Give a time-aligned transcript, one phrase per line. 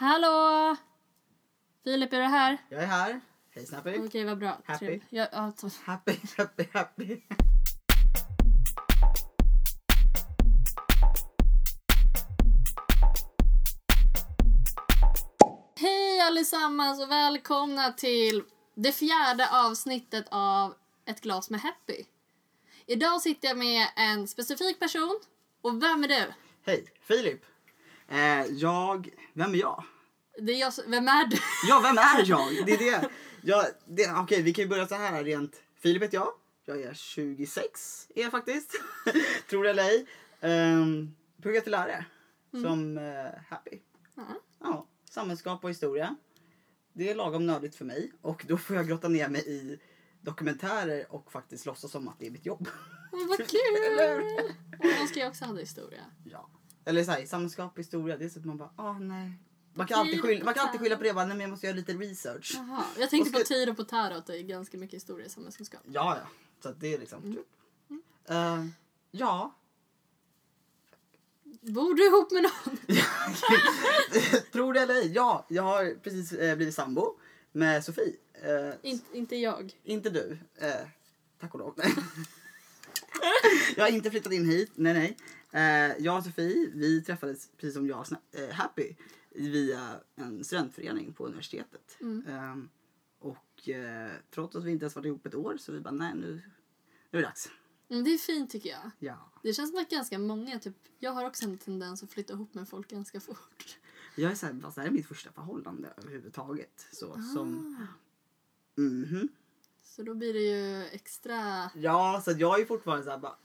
[0.00, 0.76] Hallå!
[1.84, 2.58] Filip, är du här?
[2.68, 3.20] Jag är här.
[3.54, 3.98] Hej Snappy.
[3.98, 4.60] Okej, vad bra.
[4.64, 4.78] Happy?
[4.78, 5.04] Trevligt.
[5.10, 5.52] Ja,
[5.84, 7.20] Happy, happy, happy.
[15.76, 18.42] Hej allesammans och välkomna till
[18.74, 20.74] det fjärde avsnittet av
[21.06, 22.04] Ett glas med Happy.
[22.86, 25.20] Idag sitter jag med en specifik person.
[25.60, 26.32] Och vem är du?
[26.66, 27.44] Hej, Filip.
[28.08, 29.08] Eh, jag...
[29.32, 29.84] Vem är jag?
[30.38, 31.36] Det är jag som, Vem är du?
[31.68, 32.66] Ja, vem är jag?
[32.66, 33.08] Det är det.
[33.42, 35.62] Jag, det Okej, vi kan ju börja så här rent.
[35.82, 36.28] Filip heter jag.
[36.64, 38.72] Jag är 26, är jag faktiskt.
[39.50, 40.06] Tror det eller ej.
[40.40, 42.04] Um, pluggar till lärare.
[42.50, 43.78] Som eh, Happy.
[44.14, 44.22] Ja.
[44.60, 46.16] Ja, samhällskunskap och historia.
[46.92, 48.12] Det är lagom nördigt för mig.
[48.22, 49.78] Och då får jag grotta ner mig i
[50.20, 52.68] dokumentärer och faktiskt låtsas som att det är mitt jobb.
[53.12, 54.54] Vad Eller kul!
[54.78, 56.04] Och jag ska ju också ha historia.
[56.24, 56.50] Ja.
[56.88, 59.32] Eller så här, samhällskunskap och historia, det är så att man bara, ah nej.
[59.74, 61.66] Man kan, alltid skylla, man kan alltid skylla på det, bara, nej men jag måste
[61.66, 62.52] göra lite research.
[62.54, 65.28] Jaha, jag tänkte Och ska- på Tiro på Tarot, det är ganska mycket historia i
[65.28, 65.80] samhällskunskap.
[65.86, 66.28] Ja, ja.
[66.62, 67.22] Så det är liksom...
[67.90, 68.02] Mm.
[68.28, 68.66] Eh,
[69.10, 69.54] ja.
[71.60, 72.76] Bor du ihop med någon?
[74.52, 75.46] Tror det eller ej, ja.
[75.48, 77.18] Jag har precis eh, blivit sambo
[77.52, 78.16] med Sofie.
[78.32, 79.72] Eh, In, inte jag.
[79.84, 80.38] Inte du.
[80.56, 80.86] Eh,
[81.40, 81.74] tack och lov.
[83.76, 84.70] Jag har inte flyttat in hit.
[84.74, 85.16] Nej, nej.
[85.52, 88.94] Eh, jag och Sofie, vi träffades precis som jag och eh, Happy
[89.30, 91.96] via en studentförening på universitetet.
[92.00, 92.26] Mm.
[92.26, 92.56] Eh,
[93.18, 96.12] och eh, trots att vi inte ens varit ihop ett år så vi bara, nej
[96.14, 96.42] nu,
[97.10, 97.50] nu är det dags.
[97.88, 98.90] Men det är fint tycker jag.
[98.98, 99.30] Ja.
[99.42, 102.54] Det känns som att ganska många, typ, jag har också en tendens att flytta ihop
[102.54, 103.78] med folk ganska fort.
[104.16, 106.86] Jag är så här, fast det här är mitt första förhållande överhuvudtaget.
[106.92, 107.76] Så, som,
[108.76, 108.80] Ah.
[108.80, 109.28] mhm.
[109.82, 111.70] Så då blir det ju extra...
[111.74, 113.36] Ja, så att jag är fortfarande så här, bara,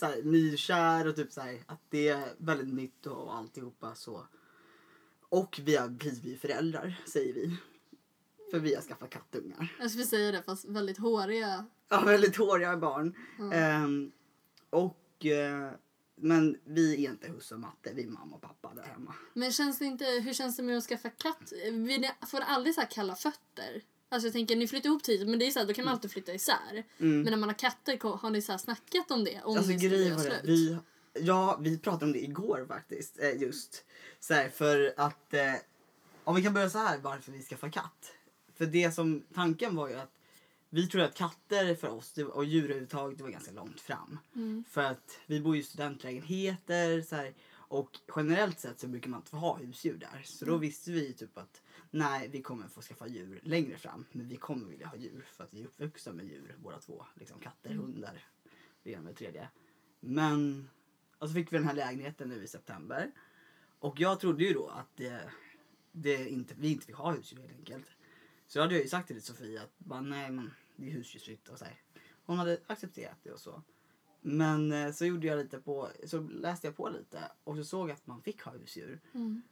[0.00, 4.26] så här, nykär och typ så här, att det är väldigt nytt och alltihopa så.
[5.28, 7.56] Och vi har blivit föräldrar, säger vi.
[8.50, 9.76] För vi har skaffat kattungar.
[9.80, 11.66] Jag skulle säga det, fast väldigt håriga.
[11.88, 13.14] Ja, väldigt håriga barn.
[13.38, 13.52] Ja.
[13.52, 14.12] Ehm,
[14.70, 15.70] och, eh,
[16.16, 19.14] men vi är inte husse och matte, vi är mamma och pappa där hemma.
[19.34, 21.52] Men känns det inte, hur känns det med att skaffa katt?
[21.64, 23.82] Vi ni- får aldrig så kalla fötter.
[24.08, 25.94] Alltså jag tänker, ni flyttar ihop tidigt men det är så här, då kan man
[25.94, 26.84] alltid flytta isär.
[26.98, 27.22] Mm.
[27.22, 29.42] Men när man har katter, har ni så här snackat om det?
[29.44, 30.78] Om Alltså grejen var det, vi,
[31.20, 33.18] ja, vi pratade om det igår faktiskt.
[33.18, 33.84] Eh, just
[34.20, 35.54] så här, för att eh,
[36.24, 38.12] om vi kan börja så här varför vi skaffar katt.
[38.54, 40.12] För det som tanken var ju att
[40.70, 44.18] vi tror att katter för oss och djur överhuvudtaget det var ganska långt fram.
[44.34, 44.64] Mm.
[44.70, 49.20] För att vi bor ju i studentlägenheter så här, och generellt sett så brukar man
[49.20, 50.22] inte få ha husdjur där.
[50.24, 54.04] Så då visste vi typ att nej, vi kommer få skaffa djur längre fram.
[54.12, 57.04] Men vi kommer vilja ha djur för att vi är uppvuxna med djur båda två.
[57.14, 58.24] Liksom katter, hundar,
[58.82, 59.48] det ena med det tredje.
[60.00, 60.68] Men
[61.18, 63.12] och så fick vi den här lägenheten nu i september.
[63.78, 65.30] Och jag trodde ju då att det,
[65.92, 67.86] det inte, vi inte fick ha husdjur helt enkelt.
[68.46, 71.58] Så jag hade ju sagt till Sofia att bara, nej men det är husdjursfritt och
[71.58, 71.82] så här.
[72.24, 73.62] Hon hade accepterat det och så.
[74.20, 77.88] Men eh, så gjorde jag lite på, så läste jag på lite och så såg
[77.88, 79.00] jag att man fick ha husdjur.
[79.12, 79.42] Mm.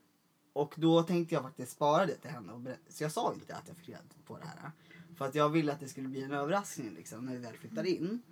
[0.57, 2.53] Och då tänkte jag faktiskt spara det till henne.
[2.53, 2.93] Och berätta.
[2.93, 4.71] Så jag sa inte att jag fick reda på det här.
[5.17, 7.85] För att jag ville att det skulle bli en överraskning liksom, när vi väl flyttar
[7.85, 8.23] in.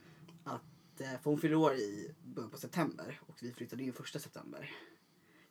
[0.44, 4.18] Att, eh, för hon fyller år i början på september och vi flyttade in första
[4.18, 4.70] september.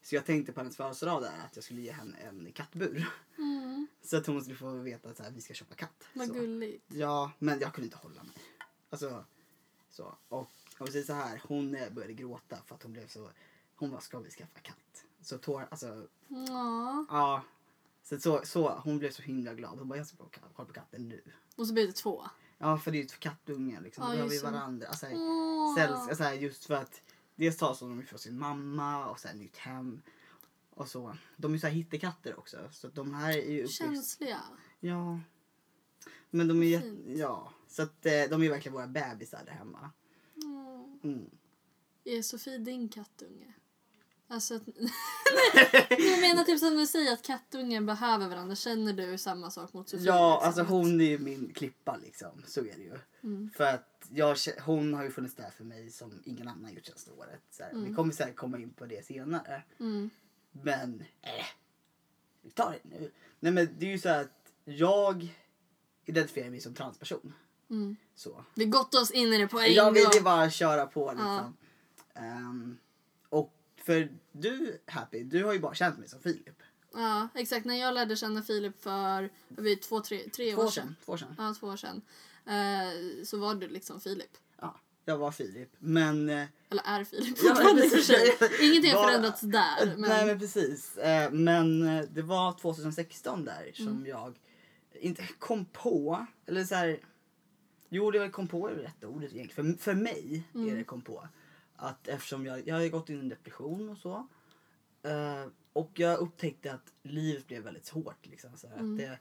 [0.02, 3.08] Så jag tänkte på hennes födelsedag där att jag skulle ge henne en kattbur.
[3.38, 3.88] Mm.
[4.02, 6.04] Så att hon skulle få veta att så här, vi ska köpa katt.
[6.14, 6.34] Vad Så.
[6.34, 6.86] gulligt.
[6.88, 8.36] Ja, men jag kunde inte hålla mig.
[8.90, 9.26] Alltså,
[9.90, 10.18] så.
[10.30, 13.30] Och jag vill säga så här, hon började gråta för att hon blev så,
[13.76, 14.78] hon bara, ska vi skaffa katt?
[15.24, 17.06] Så tår, alltså, Ja.
[17.10, 17.44] ja.
[18.04, 19.80] Så, så, så, hon blev så himla glad.
[19.80, 20.18] Hon bara, jag ska
[20.56, 21.22] kolla på katten nu.
[21.56, 22.24] Och så blir det två.
[22.58, 24.04] Ja, för det är ju kattungar liksom.
[24.04, 24.88] Ja, Då behöver varandra.
[24.88, 25.78] Alltså, Åh.
[25.78, 27.02] sällsk- alltså, just för att
[27.36, 30.02] dels tar de ifrån sin mamma och sen nytt hem.
[30.70, 31.18] Och så.
[31.38, 32.58] De är så här hittekatter också.
[32.72, 33.68] Så de här är ju.
[33.68, 34.42] Känsliga.
[34.80, 35.20] Ja.
[36.30, 36.80] Men de är.
[36.80, 37.18] Fint.
[37.18, 37.54] Ja.
[37.68, 39.92] Så att eh, de är verkligen våra bebisar där hemma.
[41.04, 41.30] Mm.
[42.04, 43.54] Är Sofie din kattunge?
[44.34, 44.62] Alltså att...
[45.90, 48.56] jag menar typ som du säger att kattungar behöver varandra.
[48.56, 50.06] Känner du samma sak mot Sofie?
[50.06, 50.48] Ja, liksom?
[50.48, 52.44] alltså hon är ju min klippa liksom.
[52.48, 52.98] Så är det ju.
[53.24, 53.50] Mm.
[53.58, 57.12] För att jag, hon har ju funnits där för mig som ingen annan gjort senaste
[57.12, 57.42] året.
[57.52, 57.96] Så här, Vi Mm.
[57.96, 59.64] kommer säkert komma in på det senare.
[59.80, 60.10] Mm.
[60.52, 61.46] Men, äh,
[62.42, 63.12] vi tar det nu.
[63.40, 65.36] Nej men det är ju så att jag
[66.06, 67.34] identifierar mig som transperson.
[67.70, 67.96] Mm.
[68.16, 68.44] Så.
[68.56, 70.12] Vi gottar oss in i det på en Jag vill gång.
[70.16, 71.28] ju bara köra på liksom.
[72.14, 72.22] Ja.
[72.22, 72.93] Ehm, och
[73.86, 76.60] för du, Happy, du har ju bara känt mig som Filip.
[76.94, 77.66] Ja, exakt.
[77.66, 80.72] När jag lärde känna Filip för det, två, tre, tre Två år sedan.
[80.84, 80.96] sedan.
[81.06, 81.36] Två år sedan.
[81.38, 82.02] Ja, två år sedan.
[82.46, 84.38] Eh, så var du liksom Filip.
[84.62, 84.80] Ja.
[85.06, 85.70] jag var Filip.
[85.80, 86.30] Men...
[86.30, 88.36] eh, Eller är Filip fortfarande i och för sig.
[88.40, 88.62] precis.
[88.62, 89.86] Ingenting har förändrats där.
[89.98, 90.10] Men...
[90.10, 90.98] Nej men precis.
[90.98, 94.06] Eh, Men eh, det var 2016 där som Mm.
[94.06, 94.36] jag
[94.94, 97.00] inte kom på, eller så här.
[97.90, 99.76] Jo det var kom på är väl rätta ordet egentligen.
[99.78, 100.70] För, för mig Mm.
[100.70, 101.28] är det kom på.
[101.84, 104.28] Att eftersom jag, jag har gått in i en depression och så.
[105.04, 108.26] eh, Och jag upptäckte att livet blev väldigt hårt.
[108.26, 108.94] Liksom, så Mm.
[108.94, 109.20] att det,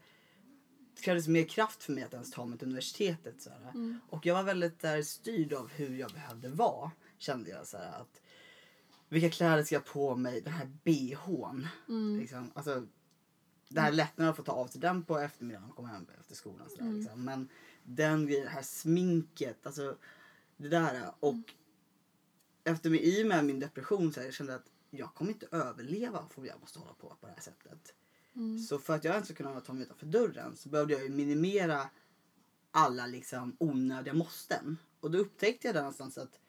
[1.02, 3.42] krävdes mer kraft för mig att ens ta mig till universitetet.
[3.42, 3.50] Så.
[3.74, 4.00] Mm.
[4.08, 6.90] Och jag var väldigt där, styrd av hur jag behövde vara.
[7.18, 8.20] Kände jag så att
[9.08, 10.40] vilka kläder ska jag på mig?
[10.40, 11.66] Den här bhn.
[11.88, 12.20] Mm.
[12.20, 12.86] Liksom, alltså,
[13.68, 16.34] det här lättnaden att få ta av sig den på eftermiddagen och komma hem efter
[16.34, 16.68] skolan.
[16.70, 16.98] Så där, Mm.
[17.00, 17.24] liksom.
[17.24, 17.48] Men
[17.82, 19.96] den grejen, det här sminket, alltså
[20.56, 21.10] det där.
[21.20, 21.34] Och
[22.64, 26.28] efter i och med min depression så här, jag kände att jag kommer inte överleva
[26.34, 27.94] om jag måste hålla på på det här sättet.
[28.36, 28.58] Mm.
[28.58, 31.88] Så för att jag ens ska kunna ta mig utanför dörren så behövde jag minimera
[32.70, 34.78] alla liksom onödiga måsten.
[35.00, 36.40] Och då upptäckte jag där någonstans att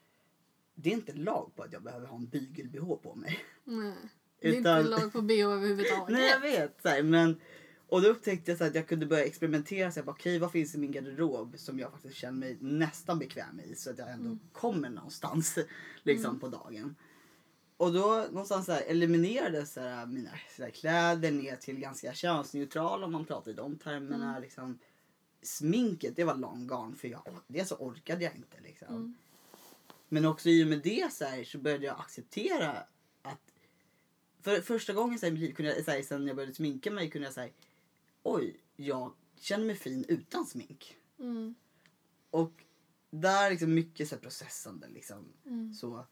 [0.74, 3.44] det är inte lag på att jag behöver ha en bygel-bh på mig.
[3.64, 3.94] Nej.
[4.40, 6.08] Det är Utan- inte lag på BH överhuvudtaget.
[6.08, 6.82] Nej jag vet.
[6.82, 7.40] Så här, men,
[7.88, 9.92] och då upptäckte jag så att jag kunde börja experimentera.
[9.92, 13.18] Så här, bara, Okej vad finns i min garderob som jag faktiskt känner mig nästan
[13.18, 13.74] bekväm i.
[13.74, 15.58] Så att jag ändå kommer någonstans
[16.02, 16.96] liksom, på dagen.
[17.76, 22.14] Och då någonstans så här, eliminerades så här, mina så här, kläder ner till ganska
[22.14, 24.38] könsneutrala om man pratar i de termerna.
[24.38, 24.78] Liksom.
[25.42, 28.56] Sminket det var long gone för jag, det så orkade jag inte.
[28.62, 28.88] Liksom.
[28.88, 29.14] Mm.
[30.08, 32.72] Men också i och med det så, här, så började jag acceptera
[33.22, 33.52] att
[34.42, 36.54] för första gången så här, i mitt liv kunde jag, så här, sen jag började
[36.54, 37.52] sminka mig kunde jag säga
[38.24, 40.96] oj, jag känner mig fin utan smink.
[41.18, 41.54] Mm.
[42.30, 42.52] Och
[43.10, 45.32] där liksom mycket så processande liksom.
[45.46, 45.74] Mm.
[45.74, 46.06] Så,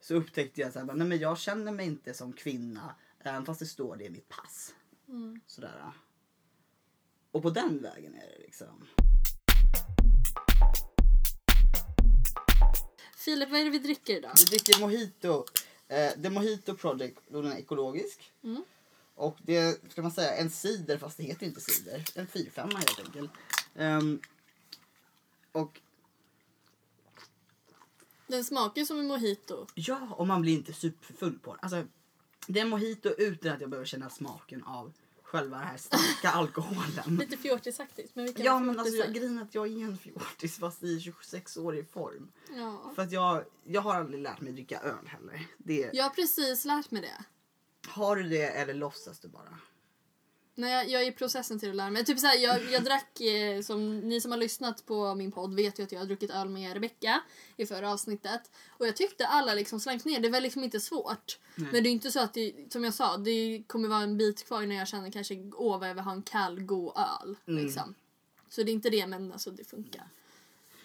[0.00, 3.60] så upptäckte jag så här, nej men jag känner mig inte som kvinna även fast
[3.60, 4.74] det står det i mitt pass.
[5.08, 5.40] Mm.
[5.46, 5.92] Sådär.
[7.30, 8.88] Och på den vägen är det liksom.
[13.16, 14.32] Filip, vad är det vi dricker idag?
[14.38, 15.44] Vi dricker mojito.
[15.88, 18.32] Eh, det är Mojito Project och den är ekologisk.
[18.44, 18.64] Mm.
[19.22, 22.04] Och det ska man säga, en cider fast det heter inte cider.
[22.14, 23.30] En 4 helt enkelt.
[23.74, 24.20] Ehm,
[25.52, 25.80] och
[28.26, 29.66] Den smakar som en mojito.
[29.74, 31.58] ja, och man blir inte superfull på den.
[31.62, 31.84] Alltså,
[32.46, 34.92] det är mojito utan att jag behöver känna smaken av
[35.22, 37.16] själva den här starka alkoholen.
[37.20, 38.14] Lite fjortisaktigt.
[38.14, 40.98] Men vi kan Ja men alltså jag, är att jag är en fjortis fast i
[40.98, 42.32] 26-årig form.
[42.56, 42.92] ja.
[42.94, 45.46] För att jag, jag har aldrig lärt mig dricka öl heller.
[45.58, 47.24] Det, Jag har precis lärt mig det.
[47.86, 49.58] Har du det eller låtsas du bara?
[50.54, 52.04] Nej, jag, jag är i processen till att lära mig.
[52.04, 55.54] Typ så här, jag, jag drack, eh, som ni som har lyssnat på min podd
[55.54, 57.22] vet ju att jag har druckit öl med Rebecca
[57.56, 58.50] i förra avsnittet.
[58.68, 60.20] Och jag tyckte alla liksom slank ner.
[60.20, 61.38] Det var liksom inte svårt.
[61.54, 61.68] Nej.
[61.72, 64.46] Men det är inte så att det, som jag sa, det kommer vara en bit
[64.46, 67.36] kvar när jag känner kanske åh vad jag vill ha en kall god öl.
[67.46, 67.64] Mm.
[67.64, 67.94] Liksom.
[68.48, 70.08] Så det är inte det men alltså det funkar.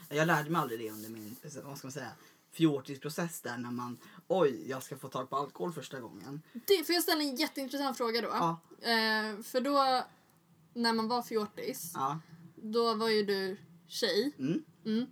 [0.09, 2.11] Jag lärde mig aldrig det under min vad ska man säga,
[2.57, 6.41] fjortisprocess där när man oj, jag ska få tag på alkohol första gången.
[6.53, 8.27] Det, får jag ställa en jätteintressant fråga då?
[8.31, 8.59] Ja.
[8.81, 10.03] Eh, för då,
[10.73, 12.19] när man var fjortis, Ja.
[12.55, 13.57] då var ju du
[13.87, 14.31] tjej.
[14.39, 14.63] Mm.
[14.85, 15.05] Mm.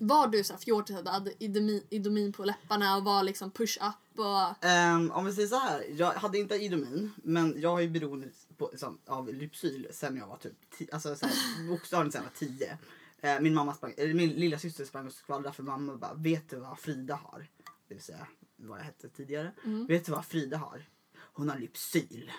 [0.00, 4.64] Var du så här fjortis hade idomin, idomin på läpparna och var liksom push-up och...
[4.64, 8.28] Ehm, om vi säger så här, jag hade inte idomin men jag har ju beroende
[8.56, 12.30] på, som, av Lypsyl sen jag var typ ti- alltså så här, bokstavligen sen jag
[12.30, 12.78] var tio.
[13.20, 16.50] Eh, min mamma sprang, eller min lilla syster sprang och skvallrade för mamma bara vet
[16.50, 17.46] du vad Frida har?
[17.88, 18.26] Det vill säga
[18.56, 19.52] vad jag hette tidigare.
[19.64, 19.86] Mm.
[19.86, 20.82] Vet du vad Frida har?
[21.32, 22.32] Hon har Lypsyl.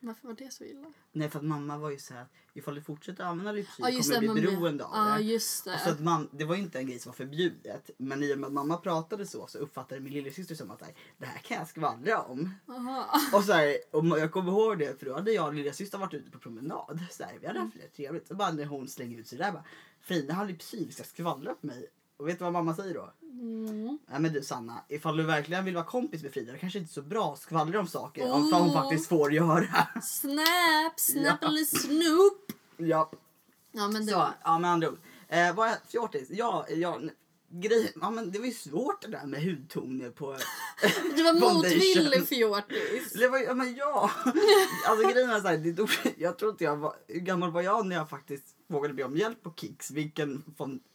[0.00, 0.92] Varför var det så illa?
[1.12, 4.14] Nej för att mamma var ju så här att ifall du fortsätter använda Lypsyl just
[4.14, 4.26] kommer det.
[4.28, 5.22] du bli beroende av Ja det.
[5.22, 6.04] just Och så att det.
[6.04, 7.90] man, det var ju inte en grej som var förbjudet.
[7.98, 10.86] Men i och med att mamma pratade så så uppfattade min lillasyster som att så
[11.18, 12.54] det här kan jag skvallra om.
[12.68, 13.10] Aha.
[13.32, 16.14] Och, så här, och jag kommer ihåg det för då hade jag och lillasyster varit
[16.14, 17.00] ute på promenad.
[17.10, 18.30] Så här, vi hade haft det trevligt.
[18.30, 19.64] Och bara när hon slänger ut sig där bara
[20.06, 21.86] Frida har lypsyl, ska skvallra på mig.
[22.16, 23.12] Och vet du vad mamma säger då?
[23.22, 23.98] Mm.
[24.10, 26.90] Nej men du Sanna, ifall du verkligen vill vara kompis med Frida, det kanske inte
[26.90, 28.82] är så bra att skvallra om saker om vad hon Oh.
[28.82, 29.88] faktiskt får göra.
[30.02, 31.48] Snap, snap Ja.
[31.48, 32.52] eller snoop.
[32.76, 33.10] ja,
[33.72, 34.98] Ja men det så, ja med andra ord.
[35.28, 36.28] Eh, vad är fjortis?
[36.30, 37.00] Ja, ja,
[37.48, 40.36] grejen, ja men det var ju svårt det där med hudtoner på...
[41.16, 43.12] Du var motvillig fjortis.
[43.12, 44.10] Det var, ja men ja!
[44.88, 47.86] Alltså grejen är såhär, det tog, jag tror inte jag var, hur gammal var jag
[47.86, 49.90] när jag faktiskt vågade be om hjälp på Kicks?
[49.90, 50.44] Vilken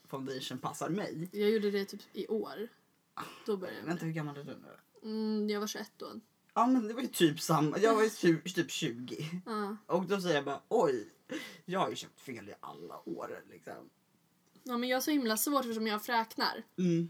[0.09, 1.29] foundation passar mig?
[1.31, 2.67] Jag gjorde det typ i år.
[3.45, 4.05] Då började jag Vänta det.
[4.05, 5.09] hur gammal är du nu?
[5.09, 6.07] Mm, jag var 21 då.
[6.53, 9.41] Ja men det var ju typ samma, jag var ju tju- typ 20.
[9.45, 9.77] Ja.
[9.85, 11.07] Och då säger jag bara oj,
[11.65, 13.89] jag har ju köpt fel i alla år liksom.
[14.63, 16.63] Ja men jag har så himla svårt eftersom jag fräknar.
[16.77, 17.09] Mm.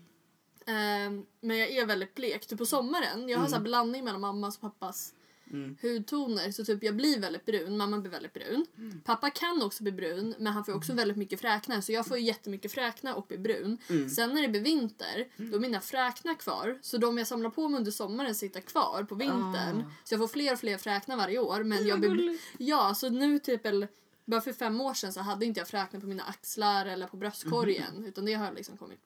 [0.66, 2.48] Ehm, men jag är väldigt blek.
[2.48, 3.50] Typ på sommaren, jag har Mm.
[3.50, 5.14] så här blandning mellan mammas och pappas
[5.54, 5.78] Mm.
[5.82, 6.52] hudtoner.
[6.52, 8.66] Så typ jag blir väldigt brun, mamma blir väldigt brun.
[8.78, 9.02] Mm.
[9.06, 12.18] Pappa kan också bli brun men han får också väldigt mycket fräknar så jag får
[12.18, 13.78] ju jättemycket fräknar och blir brun.
[13.90, 14.10] Mm.
[14.10, 17.70] Sen när det blir vinter då är mina fräknar kvar så de jag samlar på
[17.70, 19.84] mig under sommaren sitter kvar på vintern.
[19.88, 19.92] Ah.
[20.04, 22.38] Så jag får fler och fler fräknar varje år men jag blir...
[22.58, 23.66] Ja så nu typ
[24.32, 27.18] bara för fem år sedan så hade inte jag fräknar på mina axlar eller på
[27.18, 29.00] bröstkorgen utan det har liksom kommit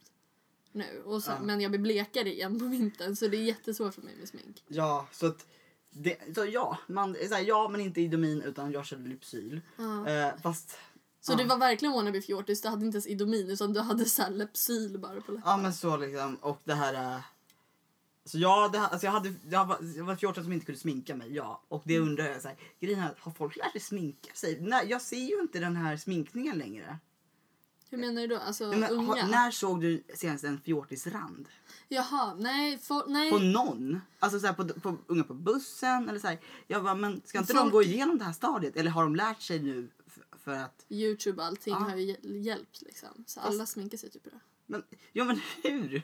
[0.71, 1.01] nu.
[1.05, 1.43] Och sen, Ja.
[1.45, 4.63] Men jag blir blekare igen på vintern så det är jättesvårt för mig med smink.
[4.67, 5.45] Ja, så att
[5.89, 9.61] det, så ja, man, så här, ja, men inte Idomin utan jag körde Lypsyl.
[9.77, 10.07] Ja.
[10.09, 10.77] Eh, fast...
[11.21, 11.37] Så ja.
[11.37, 14.31] det var verkligen wannabe fjortis, du hade inte ens Idomin utan du hade så här
[14.31, 15.41] Lypsyl bara på läpparna.
[15.45, 17.21] Ja men så liksom, och det här...
[18.25, 21.15] Så ja, det, alltså jag, hade, jag, var, jag var 14 som inte kunde sminka
[21.15, 21.61] mig, ja.
[21.67, 22.09] Och det Mm.
[22.09, 24.59] undrar jag, så här, grejen är, har folk lärt sig sminka sig?
[24.61, 26.97] Nej, jag ser ju inte den här sminkningen längre.
[27.89, 28.37] Hur menar du då?
[28.37, 29.07] Alltså men, unga?
[29.07, 31.47] har, när såg du senast en fjortisrand?
[31.87, 33.31] Jaha, nej, for, nej.
[33.31, 34.01] På någon?
[34.19, 36.39] Alltså så här, på, på, unga på bussen eller så här.
[36.67, 38.75] Jag bara, men ska inte de Folk- gå igenom det här stadiet?
[38.75, 40.85] Eller har de lärt sig nu f- för att...
[40.89, 41.79] Youtube och allting Ja.
[41.79, 43.23] har ju hjäl- hjälpt liksom.
[43.27, 44.39] Så alla sminkar sig typ idag.
[44.65, 46.01] Men, ja men hur?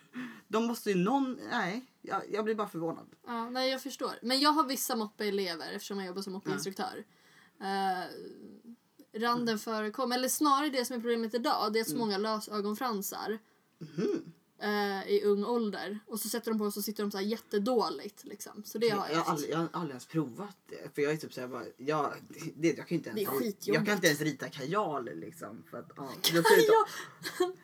[0.47, 1.37] De måste ju någon...
[1.51, 3.07] Nej, jag, jag blir bara förvånad.
[3.27, 4.11] Ja, nej jag förstår.
[4.21, 7.03] Men jag har vissa moppeelever eftersom jag jobbar som moppeinstruktör.
[7.61, 8.05] Uh,
[9.21, 13.39] randen förekommer, eller snarare det som är problemet idag, det är att så många lösögonfransar
[13.77, 14.33] Mhm.
[14.61, 15.99] Eh, i ung ålder.
[16.07, 18.63] Och så sätter de på och så sitter de så här jättedåligt liksom.
[18.65, 19.21] Så det har jag, jag.
[19.23, 20.95] har aldrig, jag har aldrig ens provat det.
[20.95, 22.13] För jag är typ såhär bara, jag,
[22.55, 23.67] det, jag kan ju inte ens, Det är skitjobbigt.
[23.67, 25.63] Jag kan inte ens rita kajal liksom.
[25.71, 26.69] För att, ja, jag ut-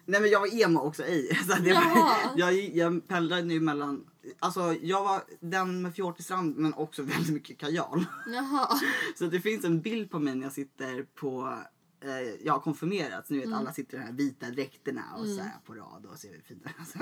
[0.05, 1.35] Nej men jag var emo också i.
[1.49, 4.05] Så det var, jag, jag pendlade nu mellan,
[4.39, 8.05] alltså jag var den med fjortisrand men också väldigt mycket kajal.
[8.27, 8.79] Jaha.
[9.15, 11.59] Så det finns en bild på mig när jag sitter på,
[12.01, 13.57] eh, jag har konfirmerats, ni vet Mm.
[13.59, 16.69] alla sitter i de här vita dräkterna och så här på rad och ser fina
[16.79, 16.99] alltså.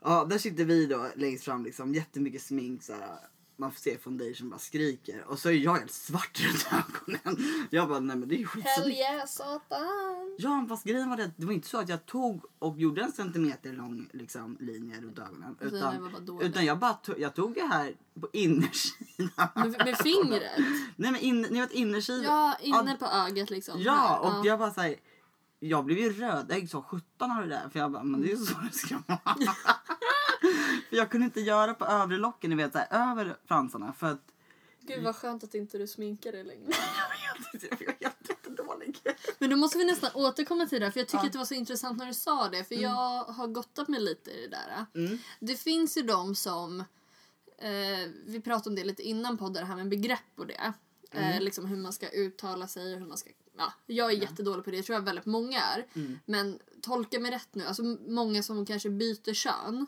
[0.00, 3.18] Ja, där sitter vi då längst fram liksom, jättemycket smink så här.
[3.56, 7.66] Man får se foundation bara skriker och så är jag helt svart runt ögonen.
[7.70, 10.36] Jag bara, nej men det är ju Hell yeah satan.
[10.38, 13.12] Ja fast grejen var det det var inte så att jag tog och gjorde en
[13.12, 15.56] centimeter lång liksom, linje runt ögonen.
[15.60, 19.48] Utan, utan jag bara tog, jag tog det här på innersidan.
[19.54, 20.58] Med, med fingret?
[20.96, 22.24] Nej men in, ni vet innersidan.
[22.24, 23.80] Ja, inne på ögat liksom.
[23.80, 24.94] Ja, och jag bara såhär.
[25.60, 27.68] Jag blev ju rödägg som 17 av det där.
[27.68, 29.36] För jag bara, men det är ju så det ska vara.
[30.88, 33.92] för jag kunde inte göra på övre locken, ni vet såhär, över fransarna.
[33.92, 34.30] För att
[34.80, 36.72] Gud vad skönt att inte du sminkar dig längre.
[39.04, 39.14] jag.
[39.38, 41.26] Men då måste vi nästan återkomma till det här, för jag tycker Ja.
[41.26, 42.64] att det var så intressant när du sa det.
[42.64, 44.86] För jag har gottat mig lite i det där.
[44.94, 45.18] Mm.
[45.40, 46.80] Det finns ju de som,
[47.58, 50.72] eh, vi pratade om det lite innan podden, det här med begrepp och det.
[51.10, 54.64] Eh, liksom hur man ska uttala sig och hur man ska, ja, jag är jättedålig
[54.64, 55.86] på det, jag tror jag väldigt många är.
[55.94, 56.18] Mm.
[56.26, 59.86] Men tolka mig rätt nu, alltså många som kanske byter kön.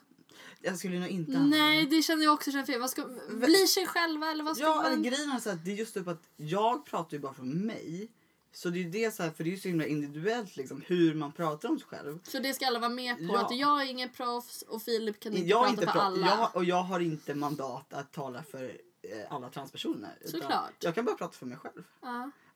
[0.66, 2.80] Jag skulle nog inte Nej, det känner jag också känns fel.
[2.80, 5.02] Vad ska, bli sig själva eller vad ska Ja, man?
[5.02, 8.10] grejen är så att det är just typ att jag pratar ju bara för mig.
[8.52, 11.14] Så det är det så här, för det är ju så himla individuellt liksom hur
[11.14, 12.18] man pratar om sig själv.
[12.22, 13.44] Så det ska alla vara med på, Ja.
[13.46, 16.26] att jag är ingen proffs och Filip kan inte Jag, prata inte för alla.
[16.26, 18.64] jag, och jag har inte mandat att tala för
[19.02, 20.18] eh, alla transpersoner.
[20.24, 20.72] Såklart.
[20.80, 21.82] Jag kan bara prata för mig själv.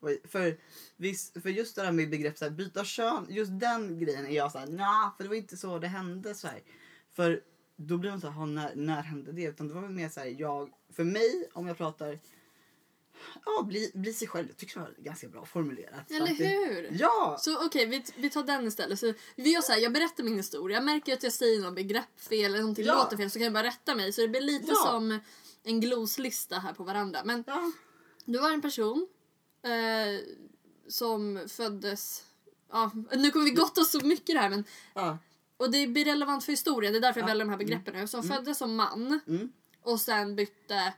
[0.00, 0.56] Och För,
[1.40, 4.52] för just det där med begrepp så här, byta kön, just den grejen är jag
[4.52, 6.34] såhär, nja, för det var inte så det hände.
[6.34, 6.60] Så här.
[7.12, 7.40] För
[7.86, 9.42] då blir man såhär, "Ha, när, när hände det?
[9.44, 12.18] Utan det var mer såhär, jag, för mig om jag pratar,
[13.44, 14.48] ja, bli, bli sig själv.
[14.48, 16.08] Jag tycker det var ganska bra formulerat.
[16.08, 16.88] Så Eller att det- hur?
[17.00, 17.36] Ja!
[17.40, 18.98] Så okej, vi, vi tar den istället.
[18.98, 20.76] Så vi gör så här, jag berättar min historia.
[20.76, 22.94] Jag märker att jag säger något begrepp fel eller någonting Ja.
[22.94, 24.12] låter fel så kan jag bara rätta mig.
[24.12, 24.74] Så det blir lite Ja.
[24.90, 25.18] som
[25.62, 27.20] en gloslista här på varandra.
[27.24, 27.72] Men ja.
[28.24, 29.08] det var en person
[29.62, 30.20] eh,
[30.88, 32.24] som föddes...
[32.72, 35.18] Ja, nu kommer vi gått oss så mycket här men ja.
[35.60, 37.30] Och det blir relevant för historien, det är därför jag Ja.
[37.32, 38.06] väljer de här begreppen nu.
[38.06, 39.52] Som föddes som man Mm.
[39.82, 40.92] och sen bytte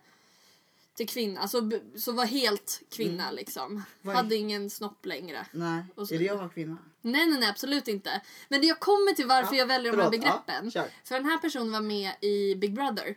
[0.95, 3.71] till kvinna, alltså b- så var helt kvinna liksom.
[3.73, 3.83] Mm.
[4.03, 5.47] Vad är- Hade ingen snopp längre.
[5.53, 6.77] Nej, så- är det jag var kvinna?
[7.01, 8.23] Nej, nej, nej, absolut inte.
[8.49, 10.21] Men det jag kommer till varför Ja, jag väljer de här förlåt.
[10.47, 10.71] begreppen.
[10.75, 10.87] Ja.
[11.05, 13.17] För den här personen var med i Big Brother.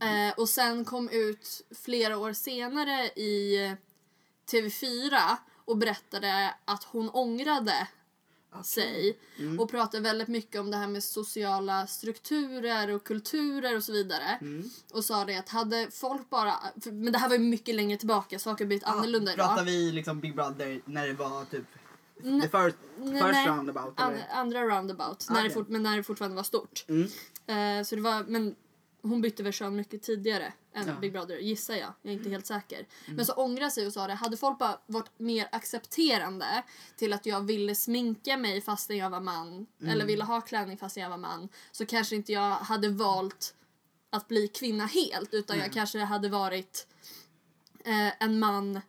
[0.00, 3.56] Eh, och sen kom ut flera år senare i
[4.50, 7.88] TV4 och berättade att hon ångrade
[8.62, 9.18] sig.
[9.38, 9.60] Mm.
[9.60, 14.38] Och pratade väldigt mycket om det här med sociala strukturer och kulturer och så vidare.
[14.40, 14.70] Mm.
[14.92, 17.98] Och sa det att hade folk bara, för, men det här var ju mycket längre
[17.98, 19.46] tillbaka, saker har blivit annorlunda idag.
[19.46, 21.64] Pratar vi liksom Big Brother när det var typ
[22.22, 23.48] Nej, the first, first nej.
[23.48, 24.00] roundabout?
[24.00, 25.54] An, andra roundabout, när det Okej.
[25.54, 26.84] fort, men när det fortfarande var stort.
[26.88, 27.02] Mm.
[27.46, 28.54] Eh, så det var, men
[29.02, 30.82] hon bytte väl kön mycket tidigare än Ja.
[30.82, 31.00] Mm.
[31.00, 31.92] Big Brother, gissar jag.
[32.02, 32.86] Jag är inte helt säker.
[33.06, 36.62] Men så ångrade sig och sa det, hade folk bara varit mer accepterande
[36.96, 39.46] till att jag ville sminka mig fastän jag var man,
[39.80, 39.92] Mm.
[39.92, 43.54] eller ville ha klänning fastän jag var man, så kanske inte jag hade valt
[44.10, 46.86] att bli kvinna helt, utan jag kanske hade varit
[47.84, 48.80] eh, en man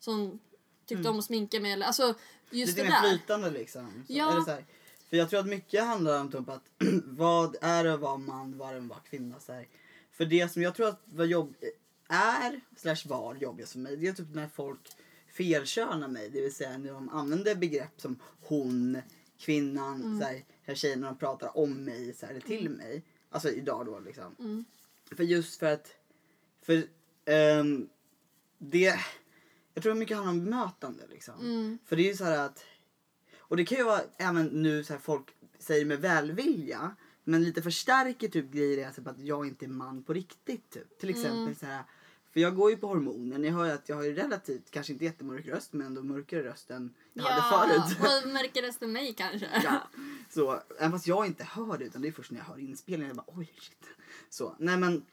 [0.00, 0.38] som
[0.86, 1.72] tyckte om att sminka mig.
[1.72, 2.14] Eller, alltså
[2.50, 3.08] just Lite det mer där.
[3.10, 4.04] flytande liksom.
[4.06, 4.46] Så, Ja.
[5.08, 6.70] För jag tror att mycket handlar om typ att
[7.04, 9.40] vad är det att vara man, vad är att vara kvinna.
[9.40, 9.68] Så här.
[10.12, 11.54] För det som jag tror att vad jobb
[12.08, 14.80] är, slash var jobbigast för mig, det är typ när folk
[15.28, 16.30] felkönar mig.
[16.30, 18.98] Det vill säga när de använder begrepp som hon,
[19.38, 20.20] kvinnan, Mm.
[20.20, 23.02] så här, här tjejen när de pratar om mig så här, eller till mig.
[23.30, 24.36] Alltså idag då liksom.
[24.38, 24.64] Mm.
[25.16, 25.90] För just för att,
[26.62, 26.84] för
[27.24, 27.88] ehm,
[28.58, 29.00] det,
[29.74, 31.40] jag tror mycket handlar om bemötande liksom.
[31.40, 31.78] Mm.
[31.84, 32.64] För det är ju så här att,
[33.54, 37.62] och det kan ju vara även nu så här folk säger med välvilja, men lite
[37.62, 40.98] förstärker typ grejer typ att jag inte är man på riktigt typ.
[40.98, 41.54] Till exempel Mm.
[41.54, 41.82] så här,
[42.32, 44.92] för jag går ju på hormoner, ni hör ju att jag har ju relativt, kanske
[44.92, 47.98] inte jättemörk röst men ändå mörkare röst än jag hade förut.
[48.24, 49.48] och märker resten mig kanske.
[49.64, 49.82] Ja.
[50.30, 53.06] Så, även fast jag inte hör det utan det är först när jag hör inspelningen
[53.06, 53.84] jag bara oj shit.
[54.30, 55.04] Så, nej men.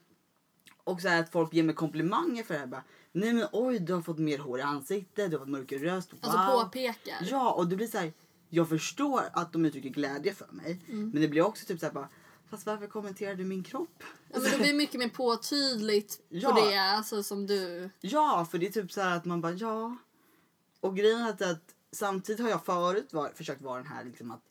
[0.84, 2.84] Och så här att folk ger mig komplimanger för det här bara.
[3.12, 6.12] Nej men oj du har fått mer hår i ansiktet, du har fått mörkare röst.
[6.12, 6.18] Wow.
[6.22, 7.18] Alltså påpekar.
[7.30, 8.12] Ja och det blir så här.
[8.54, 10.80] Jag förstår att de uttrycker glädje för mig.
[10.88, 11.10] Mm.
[11.10, 12.08] Men det blir också typ så här bara.
[12.50, 14.02] Fast varför kommenterar du min kropp?
[14.32, 16.54] Ja, men det blir mycket mer påtydligt Ja.
[16.54, 17.90] på det alltså, som du...
[18.00, 19.96] Ja, för det är typ så att man bara ja.
[20.80, 24.44] Och grejen är att, samtidigt har jag förut var, försökt vara den här liksom att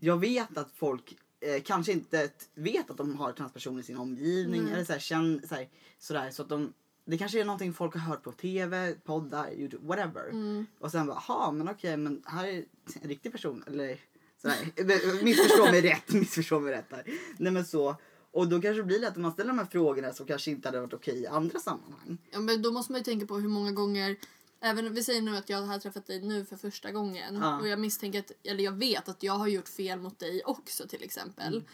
[0.00, 4.62] jag vet att folk eh, kanske inte vet att de har transpersoner i sin omgivning
[4.62, 4.72] Nej.
[4.72, 6.72] eller så här, känn, så här, sådär så att de
[7.04, 10.28] det kanske är någonting folk har hört på tv, poddar, youtube, whatever.
[10.28, 10.66] Mm.
[10.78, 12.64] Och sen bara, ha men okej men här är
[13.02, 13.98] en riktig person eller
[14.42, 15.22] sådär.
[15.24, 17.04] missförstå mig rätt, missförstå mig rätt här.
[17.38, 17.96] Nej men så.
[18.32, 20.68] Och då kanske det blir lätt att man ställer de här frågorna som kanske inte
[20.68, 22.18] hade varit okej i andra sammanhang.
[22.30, 24.16] Ja, men då måste man ju tänka på hur många gånger
[24.64, 27.60] Även vi säger nu att jag har träffat dig nu för första gången Ja.
[27.60, 30.88] och jag misstänker att, eller jag vet att jag har gjort fel mot dig också
[30.88, 31.64] till exempel.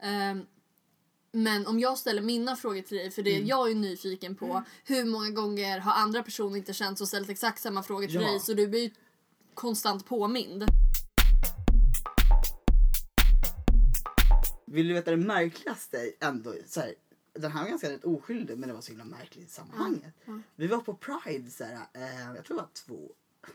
[0.00, 0.46] Ehm,
[1.32, 5.04] men om jag ställer mina frågor till dig, för det jag är nyfiken på, hur
[5.04, 8.20] många gånger har andra personer inte känt och ställt exakt samma frågor till Ja.
[8.30, 8.90] dig så du blir ju
[9.54, 10.64] konstant påmind.
[14.66, 16.54] Vill du veta det märkligaste ändå?
[16.66, 16.94] Så här,
[17.34, 20.14] den här var ganska rätt oskyldig men det var så himla märkligt i sammanhanget.
[20.24, 20.38] Ja.
[20.56, 23.12] Vi var på Pride, så här, eh, jag tror det var två,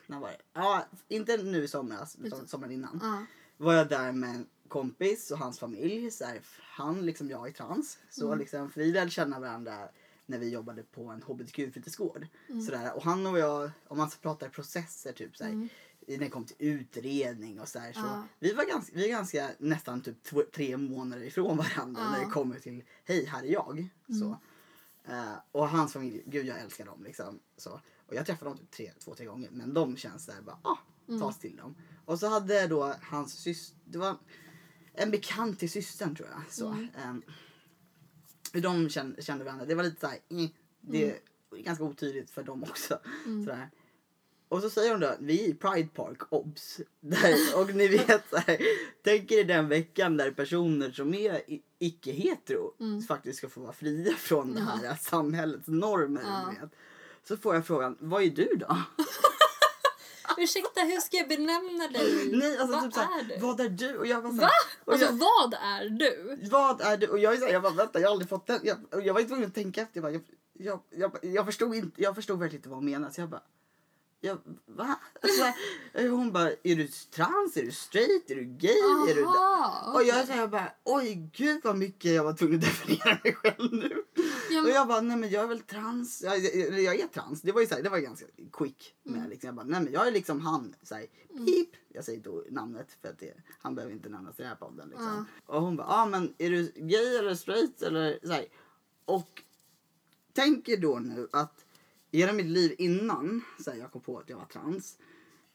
[0.08, 0.38] när var det?
[0.54, 3.26] Ja, inte nu i somras, utan sommaren innan.
[3.58, 6.12] Var jag där med en kompis och hans familj.
[6.12, 8.00] Så här, han liksom jag är trans.
[8.10, 8.40] Så Mm.
[8.40, 9.90] liksom, för vi lärde känna varandra
[10.26, 12.28] när vi jobbade på en hbtq-fritidsgård.
[12.50, 12.62] Mm.
[12.62, 12.96] Sådär.
[12.96, 15.70] Och han och jag, om man pratar processer typ såhär, Mm.
[16.08, 17.94] när det kom till utredning och sådär.
[17.94, 18.24] Så Ja.
[18.40, 22.12] vi var ganska, vi är ganska nästan typ två, tre månader ifrån varandra Ja.
[22.12, 23.90] när det kommer till hej här är jag.
[24.20, 24.38] Så.
[25.12, 27.40] Eh, och hans familj, gud jag älskar dem liksom.
[27.58, 27.82] Så.
[28.08, 30.78] Och jag träffade dem typ tre, två, tre gånger men de känns där bara, ah,
[31.20, 31.76] tas till dem.
[32.06, 34.16] Och så hade då hans syster, det var
[34.94, 36.54] en bekant till systern tror jag.
[36.54, 36.68] Så.
[37.04, 37.22] ehm,
[38.54, 40.50] hur de kände, kände varandra, det var lite såhär, eh,
[40.82, 41.20] det är
[41.64, 43.00] ganska otydligt för dem också.
[43.46, 43.70] Sådär.
[44.50, 46.80] Och så säger de då, vi är i Pride Park, obs.
[47.00, 48.58] Där, och ni vet så här,
[49.04, 52.74] tänk er den veckan där personer som är i- icke-hetero
[53.08, 56.22] faktiskt ska få vara fria från det här samhällets normer.
[56.26, 56.54] Ja.
[56.62, 56.70] Vet.
[57.28, 58.78] Så får jag frågan, vad är du då?
[60.38, 62.30] Ursäkta, hur ska jag benämna dig?
[62.32, 63.38] Nej, alltså, vad typ så här, är du?
[63.38, 63.98] Vad är du?
[63.98, 64.50] Och jag så Va?
[64.86, 66.40] och Alltså jag, vad är du?
[66.52, 67.08] vad är du?
[67.08, 68.60] Och jag är så här, jag bara, vänta, jag har aldrig fått den.
[68.64, 70.02] Jag, jag var inte tvungen att tänka efter.
[70.02, 70.22] Jag, bara, jag,
[70.54, 73.14] jag, jag, jag, förstod inte, jag förstod verkligen inte vad hon menade.
[73.14, 73.44] Så jag bara,
[74.24, 75.00] jag, va?
[75.38, 77.58] Så här, hon bara, är du trans?
[77.58, 78.32] Är du straight?
[78.32, 78.72] Är du gay?
[79.10, 82.56] Är du Aha, Och jag, så jag bara, oj gud vad mycket jag var tvungen
[82.60, 84.04] att definiera mig själv nu.
[84.50, 86.22] Ja, Och men- jag bara, nej men jag är väl trans.
[86.26, 87.42] Jag, jag, jag är trans.
[87.42, 88.96] Det var ju så här, det var ganska quick.
[89.04, 89.30] Med, Mm.
[89.30, 89.48] liksom.
[89.48, 90.76] Jag bara, nej men jag är liksom han.
[90.84, 91.06] Så här,
[91.46, 91.70] pip.
[91.90, 94.90] Jag säger inte namnet för att det, han behöver inte nämnas i den här podden.
[94.90, 95.26] Liksom.
[95.46, 97.82] Och hon bara, ah, men är du gay eller straight?
[97.82, 98.46] Eller, så här.
[99.06, 99.42] Och
[100.34, 101.63] tänker då nu att
[102.14, 104.98] genom mitt liv innan så jag kom på att jag var trans.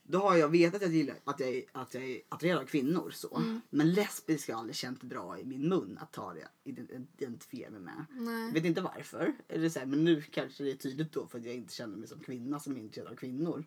[0.03, 3.11] Då har jag vetat att jag gillar att jag att jag är attraherad av kvinnor.
[3.11, 3.37] Så.
[3.37, 3.61] Mm.
[3.71, 7.71] Men lesbisk har jag aldrig känt bra i min mun att ta det, ident- identifiera
[7.71, 8.05] mig med.
[8.11, 8.53] Nej.
[8.53, 9.35] Vet inte varför.
[9.49, 11.97] Eller så här, men nu kanske det är tydligt då för att jag inte känner
[11.97, 13.65] mig som kvinna som är intresserad av kvinnor.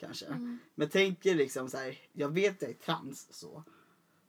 [0.00, 0.26] Kanske.
[0.26, 0.58] Mm.
[0.74, 3.64] Men tänker liksom så här, jag vet att jag är trans så.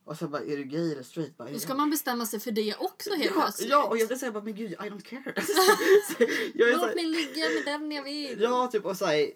[0.03, 1.37] Och så bara, är du gay eller straight?
[1.37, 3.69] Bara, Då ska man bestämma sig för det också helt ja, plötsligt.
[3.69, 5.41] ja, och jag säga bara, men gud, I don't care.
[5.41, 8.41] så, jag är Låt här, mig ligga med den jag vill.
[8.41, 9.31] Ja, typ och såhär,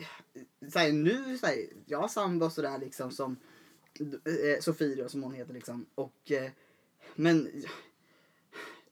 [0.72, 3.38] såhär nu, såhär, jag har sambo och sådär liksom som
[4.00, 5.86] eh, Sofie då, som hon heter liksom.
[5.96, 6.52] Och, eh,
[7.16, 7.64] men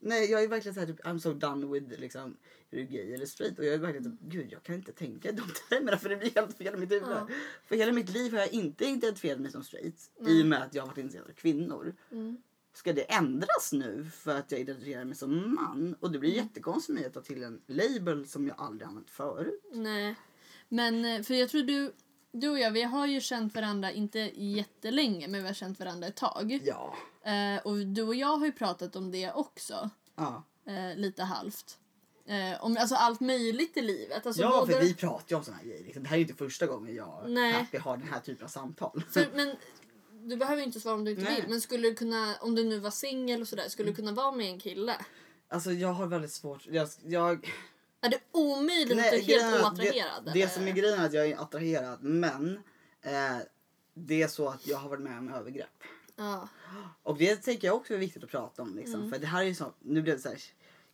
[0.04, 2.38] nej jag är verkligen såhär typ I'm so done with liksom
[2.72, 3.60] är du gay eller straight?
[3.60, 6.16] Och jag är verkligen typ, gud jag kan inte tänka i de termerna för det
[6.18, 7.10] blir helt fel i mitt huvud.
[7.10, 7.28] Ja.
[7.66, 10.42] För hela mitt liv har jag inte identifierat mig som straight i Nej.
[10.42, 11.96] och med att jag har varit intresserad av kvinnor.
[12.12, 12.38] Mm.
[12.74, 15.96] ska det ändras nu för att jag identifierar mig som man?
[16.00, 16.46] Och det blir Mm.
[16.46, 19.64] jättekonstigt mig att ta till en label som jag aldrig använt förut.
[19.72, 20.16] Nej.
[20.70, 21.94] Men eh, för jag tror du,
[22.32, 26.08] du och jag, vi har ju känt varandra inte jättelänge men vi har känt varandra
[26.08, 26.60] ett tag.
[26.64, 26.96] Ja.
[27.26, 29.90] Eh, och du och jag har ju pratat om det också.
[30.16, 31.78] Ja, Eh, lite halvt.
[32.26, 34.26] Eh, om alltså allt möjligt i livet.
[34.28, 35.84] Alltså ja både- för vi pratar ju om såna här grejer.
[35.84, 36.04] Liksom.
[36.04, 37.54] Det här är ju inte första gången jag Nej.
[37.54, 39.04] Happy har den här typen av samtal.
[39.12, 39.56] För, men
[40.30, 41.42] du behöver ju inte svara om du inte Nej.
[41.42, 41.50] vill.
[41.50, 44.32] Men skulle du kunna, om du nu var singel och sådär, skulle du kunna vara
[44.32, 44.96] med en kille?
[45.48, 46.66] Alltså jag har väldigt svårt.
[46.66, 47.52] Jag, jag,
[48.02, 50.26] Är det omöjligt att du är helt att oattraherad?
[50.26, 52.60] Det, det som är grejen är att jag är attraherad men
[53.02, 53.38] eh,
[53.94, 55.84] det är så att jag har varit med om övergrepp.
[56.16, 56.50] Ja.
[57.04, 58.68] Och det tänker jag också är viktigt att prata om.
[58.68, 58.80] Mm.
[58.80, 59.12] Liksom.
[59.12, 60.40] För det här är ju så, nu blev det så här,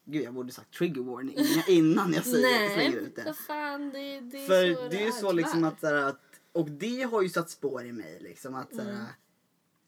[0.05, 3.33] gud jag borde sagt trigger warning innan jag säger, slänger ut Nej, det.
[3.33, 6.71] fan det, det För så det är ju så liksom att, så här, att, och
[6.71, 9.05] det har ju satt spår i mig liksom att så här, Mm.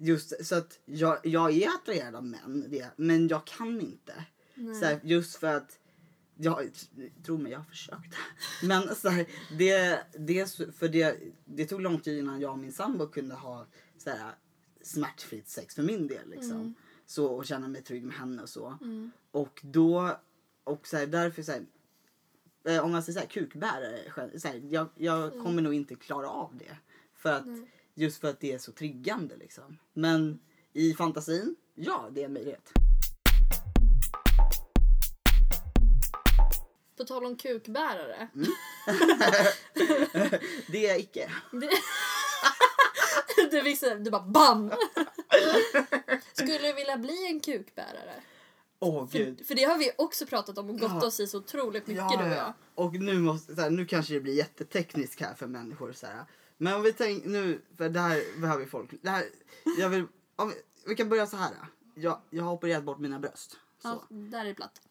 [0.04, 4.26] Just så att jag, jag är attraherad av män, det, men jag kan inte.
[4.56, 4.76] Nej.
[4.76, 5.80] Så här, just för att
[6.36, 6.70] jag,
[7.26, 8.15] tro mig, jag har försökt.
[8.63, 9.26] Men så här,
[9.58, 13.67] det, det, för det, det tog lång tid innan jag och min sambo kunde ha
[13.98, 14.32] så här,
[14.84, 16.30] smärtfritt sex för min del.
[16.30, 16.52] Liksom.
[16.52, 16.74] Mm.
[17.06, 18.78] Så, och känna mig trygg med henne och så.
[18.82, 19.12] Mm.
[19.32, 20.17] Och då,
[20.63, 21.65] och så här, därför så här,
[22.63, 26.30] eh, om man säger så här, kukbärare, så här, jag, jag kommer nog inte klara
[26.30, 26.78] av det.
[27.15, 27.72] För att, Nej.
[27.94, 29.78] just för att det är så triggande liksom.
[29.94, 30.39] Men
[30.74, 32.72] i fantasin, ja det är en möjlighet.
[36.98, 38.28] På tal om kukbärare.
[38.36, 38.48] Mm.
[40.72, 41.32] det är jag icke.
[41.52, 41.70] Det...
[43.51, 44.71] du visste, du bara BAM!
[46.33, 48.13] Skulle du vilja bli en kukbärare?
[48.79, 49.37] Åh gud.
[49.37, 51.07] För, för det har vi också pratat om och gått Ja.
[51.07, 52.53] oss i så otroligt mycket du och jag.
[52.75, 55.91] Och nu, måste, så här, nu kanske det blir jättetekniskt här för människor.
[55.93, 56.25] Så här.
[56.57, 58.89] Men om vi tänker nu, för det här behöver folk.
[59.01, 59.23] Det här,
[59.77, 60.01] jag vill,
[60.37, 60.53] vi,
[60.87, 61.51] vi kan börja så här.
[61.95, 63.57] Jag, jag har opererat bort mina bröst.
[63.81, 63.87] Så.
[63.87, 64.81] Ja, där är platt.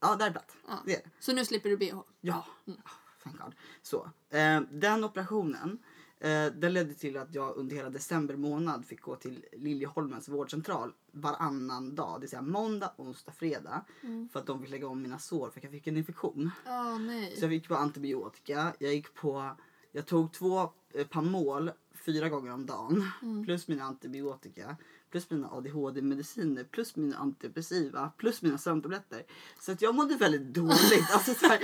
[0.00, 0.56] Ja, där är platt.
[0.68, 0.74] Ja.
[0.86, 1.10] Det är det.
[1.20, 1.94] Så nu slipper du bh.
[2.20, 2.90] Ja, Ah,
[3.22, 3.54] thank God.
[3.82, 5.78] Så, eh, den operationen
[6.20, 10.92] eh, den ledde till att jag under hela december månad fick gå till Liljeholmens vårdcentral
[11.12, 12.16] varannan dag.
[12.16, 13.84] Det vill säga måndag, onsdag, fredag.
[14.32, 16.50] För att de fick lägga om mina sår för att jag fick en infektion.
[16.66, 17.36] Åh nej.
[17.36, 18.72] Så jag gick på antibiotika.
[18.78, 19.56] Jag gick på...
[19.92, 20.60] Jag tog två
[20.94, 23.10] eh, Pamol fyra gånger om dagen.
[23.44, 24.76] Plus mina antibiotika.
[25.10, 26.64] Plus mina ADHD-mediciner.
[26.64, 28.12] Plus mina antidepressiva.
[28.16, 29.22] Plus mina sömntabletter.
[29.60, 31.10] Så att jag mådde väldigt dåligt.
[31.12, 31.58] alltså, så här,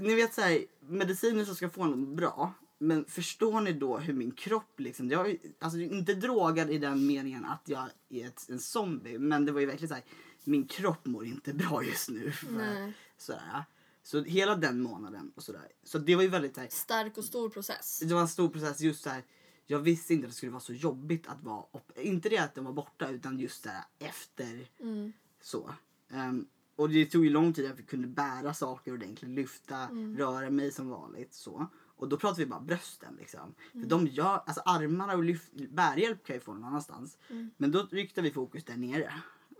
[0.00, 2.52] ni vet så här, mediciner som ska få något bra.
[2.86, 5.10] Men förstår ni då hur min kropp liksom...
[5.10, 9.18] Jag är alltså, inte drogad i den meningen att jag är ett, en zombie.
[9.18, 10.04] Men det var ju verkligen så här.
[10.44, 12.30] Min kropp mår inte bra just nu.
[12.32, 13.64] För, sådär.
[14.02, 15.68] Så hela den månaden och sådär.
[15.84, 18.02] Så det var ju väldigt såhär, Stark och stor process.
[18.06, 19.22] det var en stor process just såhär.
[19.66, 21.64] Jag visste inte att det skulle vara så jobbigt att vara,
[21.96, 25.12] inte det att de var borta utan just såhär efter Mm.
[25.42, 25.74] så.
[26.10, 30.16] Ehm, och det tog ju lång tid att jag kunde bära saker ordentligt, lyfta, Mm.
[30.16, 31.66] röra mig som vanligt så.
[31.96, 33.40] Och då pratar vi bara brösten liksom.
[33.40, 33.82] Mm.
[33.82, 37.18] För de gör, alltså armarna och lyft, bärhjälp kan jag få någon annanstans.
[37.30, 37.50] Mm.
[37.56, 39.12] Men då riktar vi fokus där nere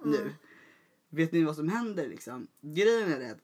[0.04, 0.34] nu.
[1.08, 2.46] Vet ni vad som händer liksom?
[2.60, 3.38] Grejen är det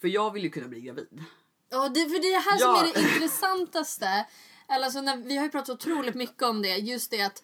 [0.00, 1.24] för jag vill ju kunna bli gravid.
[1.70, 2.76] Ja, det, för det är det här Ja.
[2.76, 4.26] som är det intressantaste.
[4.68, 6.76] Eller alltså, när, vi har ju pratat otroligt mycket om det.
[6.76, 7.42] Just det att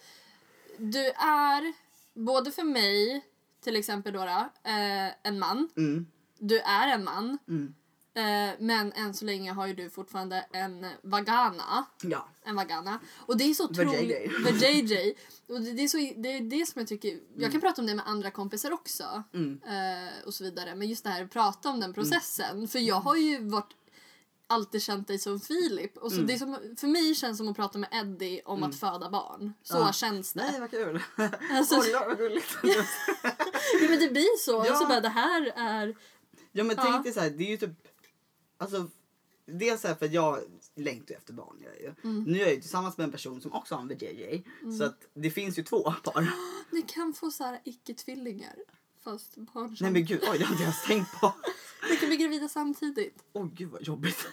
[0.78, 1.72] du är,
[2.14, 3.24] både för mig
[3.60, 5.68] till exempel då, eh, en man.
[5.76, 6.06] Mm,
[6.38, 7.38] Du är en man.
[8.14, 8.48] Mm.
[8.50, 11.85] Eh, men än så länge har ju du fortfarande en vagana.
[12.03, 12.29] Ja.
[12.44, 13.00] En vagana.
[13.16, 14.33] Och det är så otroligt...
[14.44, 15.14] Vajayjay.
[15.48, 17.18] Och det, är så, det är det som jag tycker...
[17.37, 19.22] Jag kan prata om det med andra kompisar också.
[19.35, 19.61] Mm.
[19.66, 20.74] Eh, och så vidare.
[20.74, 22.68] Men just det här att prata om den processen.
[22.68, 23.72] För jag har ju varit
[24.46, 25.96] alltid känt dig som Filip.
[25.96, 26.27] Och så Mm.
[26.27, 29.53] det som, för mig känns det som att prata med Eddie om att föda barn.
[29.62, 29.92] Så Ja.
[29.92, 30.42] känns det.
[30.50, 31.03] Nej vad kul.
[31.53, 32.57] Alltså- Oj, vad gulligt.
[32.62, 34.53] Ja, men det blir så.
[34.66, 34.72] Ja.
[34.72, 35.96] Och så bara, det här är...
[36.53, 36.83] ja men Ja.
[36.83, 37.70] tänk dig så här, det är ju typ,
[38.64, 38.90] alltså
[39.46, 40.38] Dels så här för att jag
[40.77, 41.57] längtar efter barn.
[41.61, 41.94] Jag ju.
[42.11, 42.24] Mm.
[42.24, 44.44] Nu är jag ju tillsammans med en person som också har en VJJ.
[44.79, 46.33] Så att det finns ju två par.
[46.70, 48.55] Ni kan få så här icke-tvillingar.
[49.05, 49.85] Fast barn som...
[49.85, 51.33] Nej men gud, oj det har inte jag ens tänkt på.
[51.90, 53.24] Ni kan bli gravida samtidigt.
[53.33, 54.27] Oj gud vad jobbigt.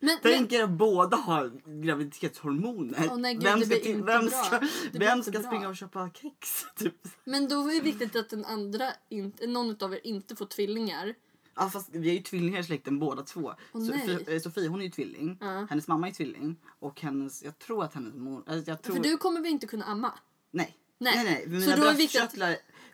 [0.00, 3.08] Men, Tänk er att båda har graviditetshormoner.
[3.10, 4.60] Åh, nej, gud, vem ska, till, inte vem ska,
[4.92, 6.64] vem inte ska springa och köpa kex?
[6.76, 7.08] Typ.
[7.24, 11.14] men då är det viktigt att den andra inte, någon av er inte får tvillingar.
[11.56, 13.54] Ja, fast vi är ju tvillingar i släkten båda två.
[13.72, 14.24] Nej.
[14.24, 15.38] för, eh, Sofie hon är ju tvilling.
[15.40, 15.66] Ja.
[15.70, 16.56] Hennes mamma är tvilling.
[16.78, 18.42] Och hennes, jag tror att hennes mor...
[18.46, 20.12] Alltså jag tror, För du kommer väl inte kunna amma?
[20.50, 20.76] Nej.
[20.98, 21.24] Nej.
[21.24, 21.62] Nej, nej.
[21.62, 22.36] Så då är viktigt att-.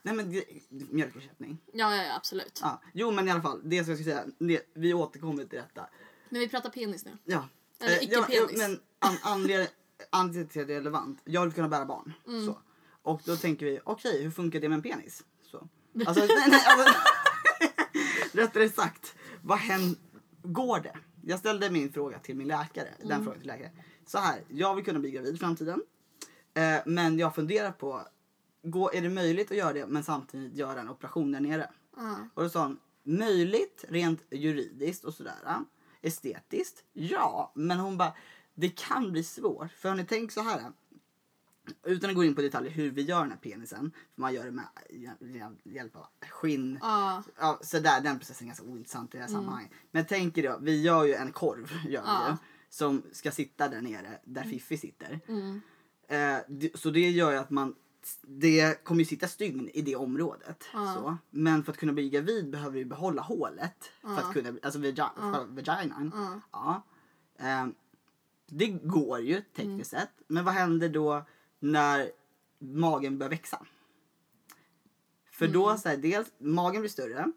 [0.03, 0.43] Nej men
[0.91, 1.59] mjölkersättning.
[1.73, 2.59] Ja, ja, ja absolut.
[2.63, 2.83] Ja.
[2.95, 4.25] Jo men i alla fall, det jag ska säga.
[4.39, 5.87] Det, vi återkommer till detta.
[6.29, 7.11] Men vi pratar penis nu.
[7.25, 7.49] Ja.
[7.81, 8.51] Eller Eh, icke-penis.
[8.53, 9.69] ja, Men an, anledningen
[10.31, 11.21] till att det är relevant.
[11.25, 12.13] Jag vill kunna bära barn.
[12.29, 12.47] Mm.
[12.47, 12.59] Så.
[13.03, 15.25] Och då tänker vi, okej hur funkar det med en penis?
[15.51, 15.69] Så.
[16.07, 16.95] Alltså, nej, nej, alltså,
[18.35, 19.99] rättare sagt, vad händer?
[20.43, 20.97] Går det?
[21.23, 22.89] Jag ställde min fråga till min läkare.
[23.03, 23.71] Den frågan till läkare.
[24.07, 25.83] Så här, jag vill kunna bli gravid i framtiden.
[26.55, 28.03] Eh, men jag funderar på,
[28.63, 31.71] går, är det möjligt att göra det men samtidigt göra en operation där nere?
[31.97, 32.29] Ja.
[32.35, 35.35] Och då sa hon, möjligt rent juridiskt och sådär.
[35.45, 35.65] ja.
[36.03, 37.53] Estetiskt, ja.
[37.55, 38.13] Men hon bara,
[38.55, 39.73] det kan bli svårt.
[39.73, 40.73] För har ni tänkt så här.
[41.85, 43.93] Utan att gå in på detaljer hur vi gör den här penisen.
[44.15, 44.65] För man gör det med
[45.21, 46.79] hjäl- hjälp av skinn.
[46.83, 47.23] Ja.
[47.39, 49.71] Ja, så där, den processen är ganska ointressant i det här sammanhanget.
[49.91, 51.73] Men tänk er då, vi gör ju en korv.
[51.89, 52.29] Gör vi Ja.
[52.31, 52.37] ju,
[52.69, 55.21] som ska sitta där nere, där Fiffi sitter.
[55.29, 55.61] Mm.
[56.09, 57.75] Eh, så det gör ju att man
[58.23, 60.65] det kommer ju sitta stygn i det området.
[60.73, 60.95] Ja.
[60.97, 61.17] Så.
[61.31, 63.91] Men för att kunna bli gravid behöver vi behålla hålet.
[64.01, 66.13] För att kunna, alltså vagi- själva vaginan.
[66.53, 66.83] Ja.
[67.39, 67.67] Eh,
[68.47, 70.07] det går ju tekniskt Mm.
[70.07, 70.11] sett.
[70.27, 71.27] Men vad händer då
[71.63, 72.11] när
[72.59, 73.67] magen börjar växa?
[75.33, 75.53] För Mm.
[75.61, 77.33] då så här, dels magen blir större.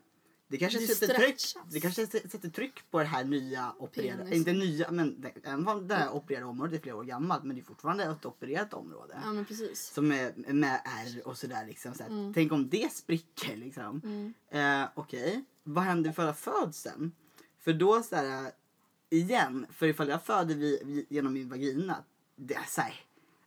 [0.47, 4.37] Det kanske, Det sätter tryck, det kanske sätter tryck på det här nya opererade, Penisen.
[4.37, 7.61] inte nya men det, även det här opererade området är flera år gammalt men det
[7.61, 9.19] är fortfarande ett opererat område.
[9.23, 9.91] ja, men precis.
[9.93, 11.93] Som är med R och sådär liksom.
[11.93, 12.09] Så här.
[12.09, 12.33] Mm.
[12.33, 14.01] Tänk om det spricker liksom.
[14.03, 14.33] Mm.
[14.83, 17.11] Eh, Okej, vad händer för födseln?
[17.59, 18.51] För då så här,
[19.09, 22.03] igen, för ifall jag föder vi, vi, genom min vagina,
[22.35, 23.04] det är så här,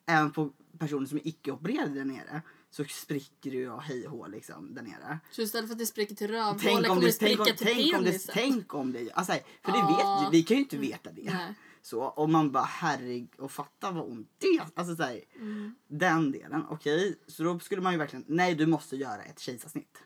[0.09, 4.11] även på personer som är icke-opererade där nere så spricker det ju och hej och
[4.13, 5.19] hå liksom där nere.
[5.31, 7.43] Så istället för att det spricker till rövhålet Tänk om kommer det, det tänk spricka
[7.51, 8.31] om, till tänk om det, penisen.
[8.35, 11.31] tänk om det, alltså, för det vet vi kan ju inte veta det.
[11.35, 11.55] Nej.
[11.83, 15.75] Så om man bara herregud och fatta vad ont det alltså så här, Mm.
[15.89, 17.19] Den delen, okej.
[17.27, 19.99] Så då skulle man ju verkligen, nej du måste göra ett kejsarsnitt.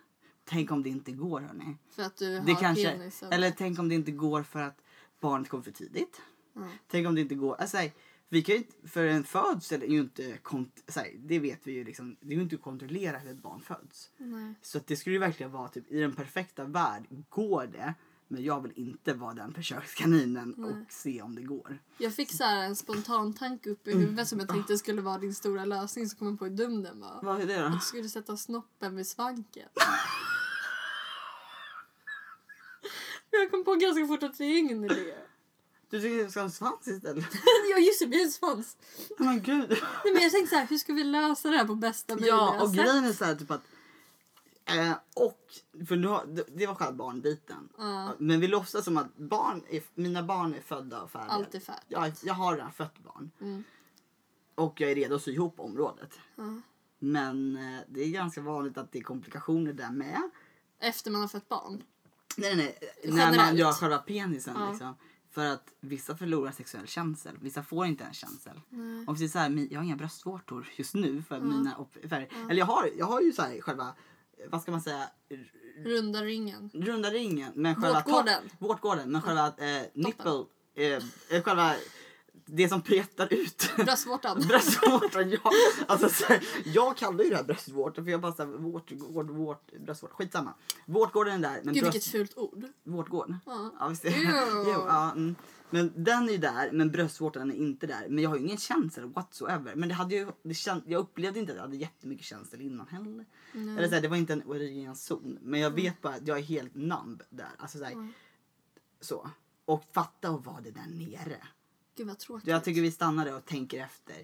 [0.44, 1.76] Tänk om det inte går hörni.
[1.90, 3.32] För att du Det har kanske, penisen.
[3.32, 4.78] eller tänk om det inte går för att
[5.20, 6.20] barnet kommer för tidigt.
[6.54, 6.62] Ja.
[6.88, 7.92] Tänk om det inte går, alltså, här,
[8.32, 11.72] vi kan ju, för en födsel är ju inte, kont- så här, det vet vi
[11.72, 14.10] ju liksom, det är ju inte att kontrollera hur ett barn föds.
[14.16, 14.54] Nej.
[14.62, 17.94] Så att det skulle ju verkligen vara typ i den perfekta värld, går det?
[18.28, 20.70] Men jag vill inte vara den försökskaninen Nej.
[20.70, 21.78] och se om det går.
[21.98, 25.18] Jag fick så här en spontan tanke upp i huvudet som jag tänkte skulle vara
[25.18, 27.20] din stora lösning så kom jag på hur dum den var.
[27.22, 27.68] Vad är det då?
[27.68, 29.68] Du skulle sätta snoppen vid svanken.
[33.30, 35.14] jag kom på ganska fort att det är ingen idé.
[35.92, 37.24] Du tycker jag ska ha en svans istället?
[37.70, 38.76] ja just det, blir en svans.
[39.18, 39.68] Men gud.
[40.04, 42.34] Nej, men jag tänkte så här, hur ska vi lösa det här på bästa möjliga
[42.34, 42.78] Ja, och sätt?
[42.78, 43.62] grejen är så här typ att...
[44.64, 45.40] Eh, och,
[45.88, 47.68] för nu har, det, det var själva barnbiten.
[47.78, 48.14] Ja.
[48.18, 51.32] Men vi låtsas som att barn är, mina barn är födda och färdiga.
[51.32, 51.84] Allt är färdigt.
[51.88, 53.30] Jag, jag har redan fött barn.
[53.40, 53.64] Mm.
[54.54, 56.18] Och jag är redo att sy ihop området.
[56.36, 56.60] Ja.
[56.98, 60.30] Men eh, det är ganska vanligt att det är komplikationer där med.
[60.80, 61.82] Efter man har fött barn.
[62.36, 63.12] Nej, nej, nej.
[63.14, 64.70] När man gör själva penisen Ja.
[64.70, 64.94] liksom.
[65.32, 67.38] För att vissa förlorar sexuell känsel.
[67.40, 68.60] Vissa får inte en känsel.
[68.68, 69.00] Nej.
[69.06, 72.54] Och precis så här, jag har inga bröstvårtor just nu för mina op- för, Eller
[72.58, 73.94] jag har, jag har ju så här själva,
[74.50, 75.08] vad ska man säga,
[75.84, 76.70] Runda ringen.
[76.74, 77.52] runda ringen.
[77.54, 78.42] Men själva Vårtgården.
[78.58, 79.12] vårtgården.
[79.12, 80.86] Men själva eh, nipple, eh,
[81.36, 81.74] eh, själva
[82.54, 83.70] det som petar ut.
[83.76, 84.40] Bröstvårtan.
[84.48, 85.50] Bröstvårtan, ja.
[85.86, 86.24] Alltså, så
[86.64, 90.54] jag kallar ju det här bröstvårtor för jag bara såhär, vårtgård, vårt, bröstvårta, skitsamma.
[90.86, 91.60] Vårtgården är där.
[91.64, 92.64] Men Gud bröst, vilket fult ord.
[92.84, 93.34] Vårtgård?
[93.46, 93.70] Ja.
[93.78, 94.10] Ja, visst är
[94.66, 95.34] jo, ja, mm.
[95.70, 98.06] Men den är där, men bröstvårtan är inte där.
[98.08, 99.74] Men jag har ju ingen känsel whatsoever.
[99.74, 102.86] Men det hade ju, det känd, jag upplevde inte att jag hade jättemycket känsel innan
[102.88, 103.24] heller.
[103.52, 103.76] Nej.
[103.78, 105.38] Eller så här, det var inte en erogen zon.
[105.42, 107.50] Men jag vet bara att jag är helt numb där.
[107.58, 108.12] Alltså så, här, Mm.
[109.00, 109.30] så.
[109.64, 111.36] Och fatta att vara det där nere.
[111.96, 112.48] Gud vad tråkigt.
[112.48, 114.16] Jag tycker vi stannar där och tänker efter.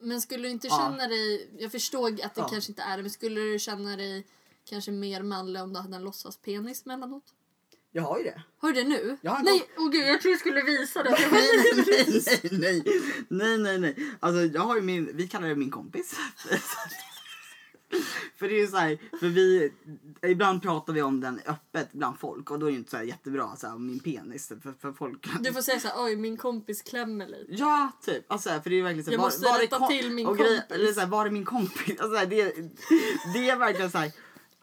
[0.00, 0.76] Men skulle du inte Ja.
[0.78, 2.48] känna dig, jag förstår att det Ja.
[2.48, 4.26] kanske inte är det, men skulle du känna dig
[4.64, 7.24] kanske mer manlig om du hade en låtsaspenis emellanåt?
[7.92, 8.42] Jag har ju det.
[8.58, 9.16] Har du det nu?
[9.22, 11.10] Jag har en nej, åh gud, jag tror jag skulle visa det.
[11.10, 12.82] nej, nej, nej, nej,
[13.28, 13.96] nej, nej, nej.
[14.20, 16.16] Alltså jag har ju min, vi kallar det min kompis.
[18.36, 19.72] för det är så här, för vi,
[20.22, 23.56] ibland pratar vi om den öppet bland folk och då är det inte så jättebra
[23.56, 25.26] så här, om min penis för, för folk.
[25.40, 27.46] Du får säga så här, oj min kompis klämmer lite.
[27.48, 28.32] Ja, typ.
[28.32, 30.58] Alltså, för det är verkligen så här, Jag måste är rätta till min och grej-
[30.58, 30.76] kompis.
[30.76, 32.00] Eller så här, var är min kompis?
[32.00, 32.54] Alltså, det,
[33.34, 34.12] det är verkligen så här.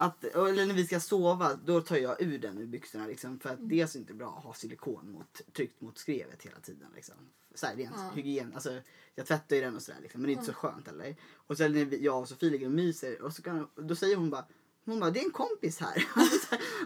[0.02, 3.06] Att, eller när vi ska sova, då tar jag ur den ur byxorna.
[3.06, 3.68] Liksom, för att Mm.
[3.68, 6.88] det är inte bra att ha silikon mot, tryckt mot skrevet hela tiden.
[6.94, 7.14] Liksom.
[7.54, 8.10] Så här, rent Ja.
[8.14, 8.52] hygien.
[8.54, 8.80] Alltså,
[9.14, 10.88] jag tvättar ju den och sådär, liksom, men det är inte så skönt.
[10.88, 11.16] Eller?
[11.34, 14.30] Och sen när jag och Sofie ligger och myser, och så kan, då säger hon
[14.30, 14.44] bara
[14.84, 16.04] hon bara, det är en kompis här.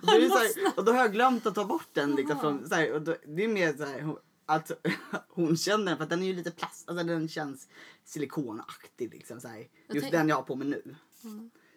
[0.03, 2.15] och, då är här och då har jag glömt att ta bort den.
[2.15, 4.71] Liksom, från, så här, och då, det är mer så här, att
[5.29, 7.69] hon känner den, för att den är ju lite plast, alltså den känns
[8.05, 9.15] silikonaktig.
[9.15, 9.69] Liksom, så här.
[9.89, 10.95] Just den jag har på mig nu.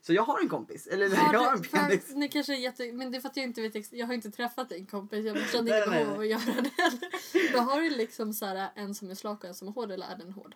[0.02, 0.88] Så jag har en kompis.
[0.88, 2.12] Eller Har jag har en du, för, penis.
[2.16, 4.32] ni kanske är jätte, men det är för att jag inte vet Jag har inte
[4.32, 5.26] träffat din kompis.
[5.26, 7.54] Jag Nej, inte behov av att göra det heller.
[7.54, 9.92] Då har du liksom så här, en som är slak och en som är hård
[9.92, 10.56] eller är den hård?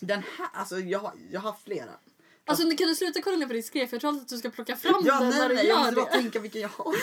[0.00, 1.90] Den här, alltså jag, har- jag har flera.
[2.44, 3.88] Alltså kan du sluta kolla ner på ditt skrev?
[3.92, 5.84] Jag tror att du ska plocka fram Ja, den nej, när du nej, jag gör
[5.84, 6.94] måste bara tänka vilken jag har.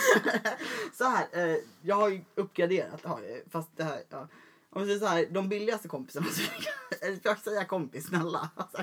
[0.96, 4.28] så här, eh, jag har ju uppgraderat, har jag, fast det här, ja.
[4.70, 6.42] Om vi säger så här, de billigaste kompisarna, så
[7.06, 8.50] eller får jag säga kompis, snälla?
[8.56, 8.82] Alltså.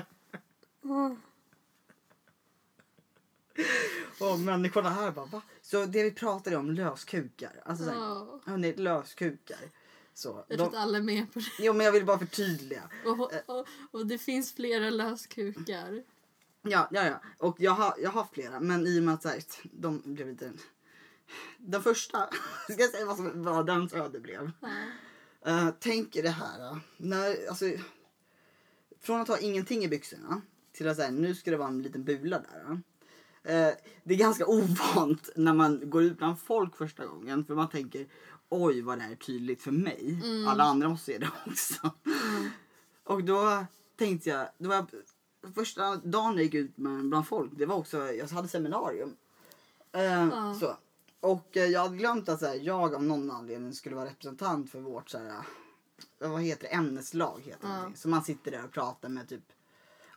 [4.20, 5.42] Och människorna här bara, va?
[5.62, 7.62] Så det vi pratade om, löskukar.
[7.64, 8.40] Alltså så här, Ja.
[8.46, 9.58] hörni, löskukar.
[10.14, 11.46] Så, Jag tror att de, alla är med på det.
[11.58, 12.82] jo, men jag vill bara förtydliga.
[13.06, 16.02] Och, och, och det finns flera löskukar.
[16.62, 17.20] Ja, ja, ja.
[17.38, 20.28] Och jag har, jag har flera, men i och med att så här, de blev
[20.28, 20.52] lite...
[21.58, 22.28] Den första,
[22.70, 24.50] ska jag säga vad, som, vad den öde blev?
[24.60, 24.68] Ja.
[25.46, 26.70] Uh, tänk er det här.
[26.70, 27.64] eh, när, alltså,
[29.00, 30.40] från att ha ingenting i byxorna
[30.72, 32.64] till att säga nu ska det vara en liten bula där.
[32.70, 32.78] eh.
[33.42, 33.70] Eh,
[34.04, 38.06] det är ganska ovant när man går ut bland folk första gången för man tänker
[38.48, 40.22] oj vad det här är tydligt för mig.
[40.48, 41.90] Alla andra måste se det också.
[43.04, 43.64] Och då
[43.96, 44.86] tänkte jag, det var
[45.54, 49.16] första dagen jag gick ut med, bland folk, det var också, jag hade seminarium.
[49.92, 50.54] Eh, Ja.
[50.60, 50.76] så.
[51.20, 54.70] Och eh, jag hade glömt att så här, jag av någon anledning skulle vara representant
[54.70, 55.32] för vårt så här,
[56.18, 57.96] vad heter det, ämneslag heter det.
[57.98, 59.44] Så man sitter där och pratar med typ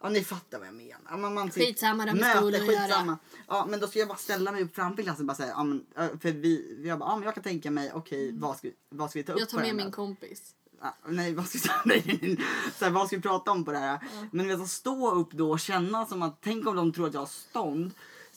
[0.03, 1.17] Ja ni fattar vad jag menar.
[1.17, 3.17] Man, man sitter- Skitsamma, de har med skitsamma.
[3.47, 5.63] Ja men då ska jag bara ställa mig upp framför klassen och bara säga ja,
[5.63, 5.85] men,
[6.19, 9.09] för vi, jag bara, ja men jag kan tänka mig okej vad, ska, vi- vad
[9.09, 9.91] ska vi ta upp Jag tar med min här?
[9.91, 10.55] kompis.
[10.83, 12.37] Ah, nej, vad ska, vi, nej,
[12.79, 13.99] så här, vad ska vi prata om på det här?
[14.31, 17.13] Men vet, att stå upp då och känna som att, tänk om de tror att
[17.13, 17.91] jag har stånd.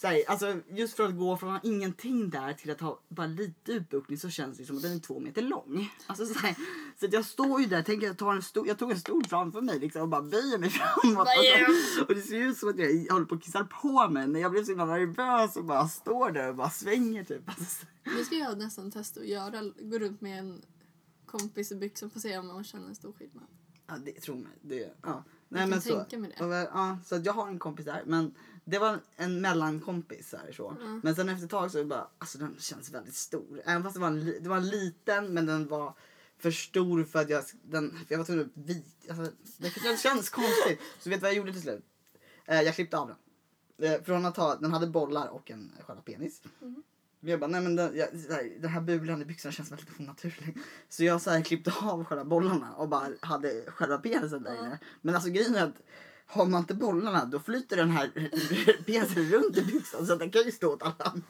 [0.09, 4.19] Här, alltså, just för att gå från ingenting där till att ha bara lite utbuktning
[4.19, 5.91] så känns det som att den är två meter lång.
[6.07, 6.57] Alltså, så här,
[7.01, 9.25] så att jag står ju där, tänker jag, tar en stol, jag tog en stol
[9.25, 10.71] framför mig liksom, och bara böjer mig
[11.03, 11.29] framåt.
[11.29, 14.41] Alltså, och det ser ut som att jag håller på att kissa på mig men
[14.41, 17.49] jag blev så himla nervös och bara står där och bara svänger typ.
[17.49, 17.87] Alltså, så-
[18.19, 19.63] Det ska jag nästan testa att göra.
[19.81, 20.63] Gå runt med en
[21.27, 23.45] kompis i byxor för att se om man känner en stor skillnad.
[23.87, 24.53] Ja, det tror mig.
[24.61, 25.25] Det, ja.
[25.55, 25.89] kan men så.
[25.99, 26.45] tänka mig det.
[26.45, 28.03] Och, ja, så att jag har en kompis där.
[28.07, 30.31] Men det var en mellankompis.
[30.31, 30.77] Så här, så.
[31.03, 33.63] Men sen efter ett tag så bara, alltså den känns väldigt stor.
[33.65, 35.95] Även fast det var, en, det var en liten men den var
[36.39, 40.81] för stor för att jag, den, jag var tvungen att vik, alltså, det, känns konstigt.
[40.99, 41.85] Så vet du vad jag gjorde till slut?
[42.47, 43.17] Eh, jag klippte av den.
[43.93, 46.43] Eh, från att ha, den hade bollar och en själva penis.
[46.63, 46.83] Mm.
[47.21, 50.01] Men Jag bara, nej men den, jag, här, den här bulan i byxorna känns väldigt
[50.01, 50.57] onaturlig.
[50.89, 54.79] Så jag så här, klippte av själva bollarna och bara hade själva penisen där inne.
[55.01, 55.83] Men alltså grejen är att
[56.27, 58.09] har man inte bollarna då flyter den här
[58.87, 61.23] penisen runt i byxan så den kan ju stå åt alla andra.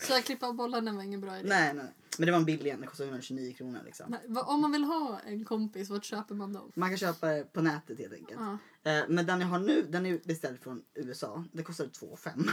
[0.00, 1.48] Så att klippa av bollarna var ingen bra idé.
[1.48, 1.94] Nej, nej.
[2.18, 4.06] Men det var en billig en, det kostade 129 kronor liksom.
[4.28, 6.72] Nej, Om man vill ha en kompis, vart köper man dem?
[6.74, 8.40] Man kan köpa det på nätet helt enkelt.
[8.82, 8.90] Ja.
[8.92, 11.44] Eh, Men den jag har nu, den är beställd från USA.
[11.52, 12.50] Det kostade 2 5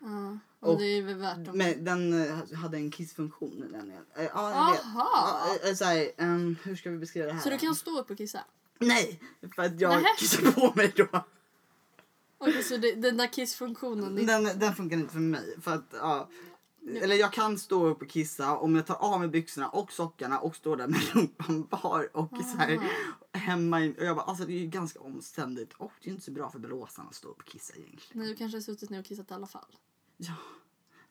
[0.00, 1.58] Ja, och, Och- det är väl värt dem.
[1.58, 3.68] Men den eh, hade en kissfunktion.
[3.72, 4.84] Den, eh, ja, jag vet.
[4.84, 5.48] Aha!
[5.62, 7.40] Ja, eh, så här, ehm, hur ska vi beskriva det här?
[7.40, 8.40] Så du kan stå upp och kissa?
[8.78, 9.20] Nej!
[9.54, 10.14] För att jag Nähä.
[10.18, 11.24] kissar på mig då.
[12.38, 14.14] Okej, så det, den där kissfunktionen.
[14.14, 15.56] det- Den, den funkar inte för mig.
[15.60, 16.28] För att, ja,
[17.00, 20.38] eller jag kan stå upp och kissa om jag tar av mig byxorna och sockarna
[20.38, 22.90] och står där med rumpan bar och så här,
[23.32, 23.80] hemma.
[23.80, 26.30] In, och jag bara, alltså det är ju ganska omständigt och det är inte så
[26.30, 28.20] bra för blåsan att stå upp och kissa egentligen.
[28.22, 29.76] Nej, du kanske har suttit ner och kissat i alla fall.
[30.16, 30.32] Ja,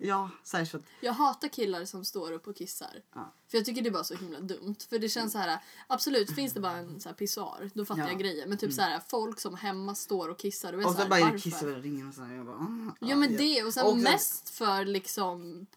[0.03, 3.01] ja att, Jag hatar killar som står upp och kissar.
[3.15, 3.33] Ja.
[3.51, 4.75] För jag tycker det är bara så himla dumt.
[4.89, 8.01] För det känns så här, absolut finns det bara en så här pissoar, då fattar
[8.01, 8.07] Ja.
[8.07, 8.19] Mm.
[8.19, 8.49] jag grejen.
[8.49, 11.09] Men typ så här, folk som hemma står och kissar, det och så så här,
[11.09, 11.39] bara är det varför?
[11.39, 13.37] kiss över ringen och så här, jag bara, ah, Ja men ja.
[13.37, 15.67] det och sen Och mest för liksom,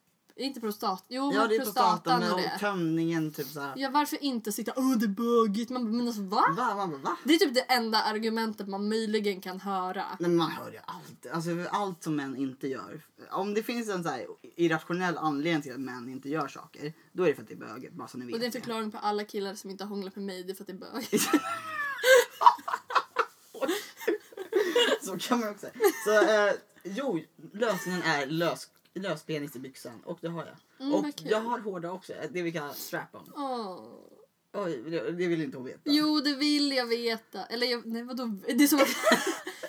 [0.44, 2.58] inte prostat, jo Ja det är prostatan och det.
[2.60, 3.72] tömningen typ så här.
[3.76, 6.44] Ja varför inte sitta åh det är bögigt, man men alltså va?
[6.56, 7.16] Va, va, va, va?
[7.24, 10.04] Det är typ det enda argumentet man möjligen kan höra.
[10.18, 11.26] Nej, men man hör ju allt.
[11.32, 13.02] Alltså, allt som män inte gör.
[13.30, 17.22] Om det finns en så här irrationell anledning till att män inte gör saker, då
[17.22, 17.92] är det för att det är böget.
[17.92, 19.88] Bara så ni vet Och det är en förklaring på alla killar som inte har
[19.88, 21.20] hånglat med mig, det är för att det är bög.
[25.02, 25.72] Så kan man också säga.
[26.04, 27.20] Så, eh, jo,
[27.52, 28.68] lösningen är lös,
[29.00, 30.86] löspenis i byxan och det har jag.
[30.86, 31.30] Mm, och kul.
[31.30, 33.32] jag har hårda också, det vi kallar strap-on.
[33.36, 33.80] Åh.
[34.52, 35.80] Oj, det, det vill inte hon veta.
[35.84, 37.46] Jo, det vill jag veta.
[37.46, 38.26] Eller jag, nej vadå?
[38.46, 38.88] Det är som att...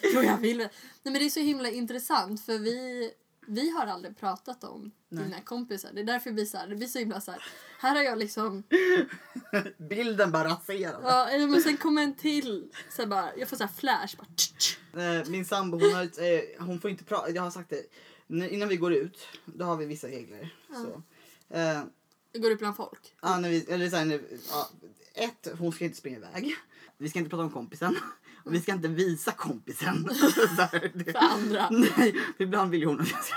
[0.14, 0.58] jo, jag vill.
[0.58, 0.70] Nej
[1.04, 3.12] men det är så himla intressant för vi,
[3.48, 5.24] vi har aldrig pratat om Nej.
[5.24, 5.90] dina kompisar.
[5.94, 7.44] Det är därför vi så här, det blir så himla så här.
[7.80, 8.64] Här har jag liksom,
[9.78, 11.02] Bilden bara raserad.
[11.04, 12.72] ja, men sen kommer en till.
[12.90, 14.16] Så bara, jag får så här flash.
[14.18, 14.28] Bara.
[14.98, 17.84] Eh, min sambo hon, har, eh, hon får inte prata, jag har sagt det.
[18.30, 20.56] Innan vi går ut, då har vi vissa regler.
[20.74, 21.02] Så.
[21.56, 21.84] Eh,
[22.42, 23.16] går upp bland folk.
[23.22, 24.22] Ja, när vi, eller så här, när,
[24.52, 24.70] ja,
[25.14, 26.56] ett, hon ska inte springa iväg.
[26.98, 27.96] Vi ska inte prata om kompisen.
[28.46, 30.10] Och vi ska inte visa kompisen.
[30.56, 31.70] Så här, det- För andra.
[31.70, 33.36] Nej, för ibland vill hon att jag ska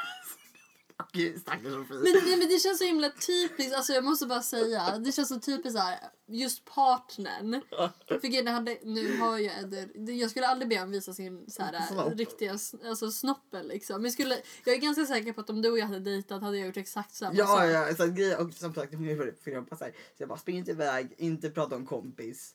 [1.41, 1.97] stackars Sofie.
[1.97, 5.29] Men, nej, men det känns så himla typiskt, alltså jag måste bara säga, det känns
[5.29, 7.61] så typiskt så här, just partnern.
[8.09, 11.63] För grejen hade, nu har jag Eder, jag skulle aldrig be honom visa sin så
[11.63, 12.15] här, Snopp.
[12.19, 13.97] riktiga alltså, snoppen liksom.
[13.97, 16.43] Men jag, skulle, jag är ganska säker på att om du och jag hade dejtat
[16.43, 17.65] hade jag gjort exakt samma Ja, sak.
[17.65, 19.85] ja, så att grejer, och som sagt, hon är väldigt programpa så
[20.17, 22.55] jag bara, spring inte iväg, inte prata om kompis.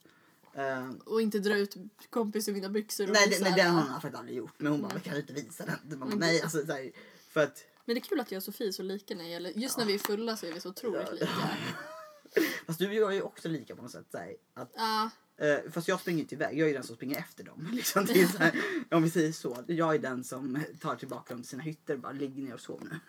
[0.54, 1.76] Eh, Och inte dra ut
[2.10, 4.54] kompis ur mina byxor och nej, det, nej, det har hon faktiskt aldrig gjort.
[4.58, 5.02] Men hon bara, Nej.
[5.04, 5.76] kan du inte visa den?
[5.84, 6.92] Du bara, Mm, nej, alltså så här,
[7.30, 9.30] för att Men det är kul att jag och Sofie är så lika när det
[9.30, 11.14] gäller, just när vi är fulla så är vi så otroligt Ja.
[11.14, 11.28] lika.
[12.68, 14.06] Fast du gör ju också lika på något sätt.
[14.12, 15.10] Så här, att, Ja,
[15.46, 17.70] eh, fast jag springer inte iväg, jag är den som springer efter dem.
[17.74, 18.54] Liksom, är här,
[18.92, 19.64] om vi säger så.
[19.68, 22.82] Jag är den som tar tillbaka dem till sina hytter bara ligg ner och sov
[22.92, 23.00] nu.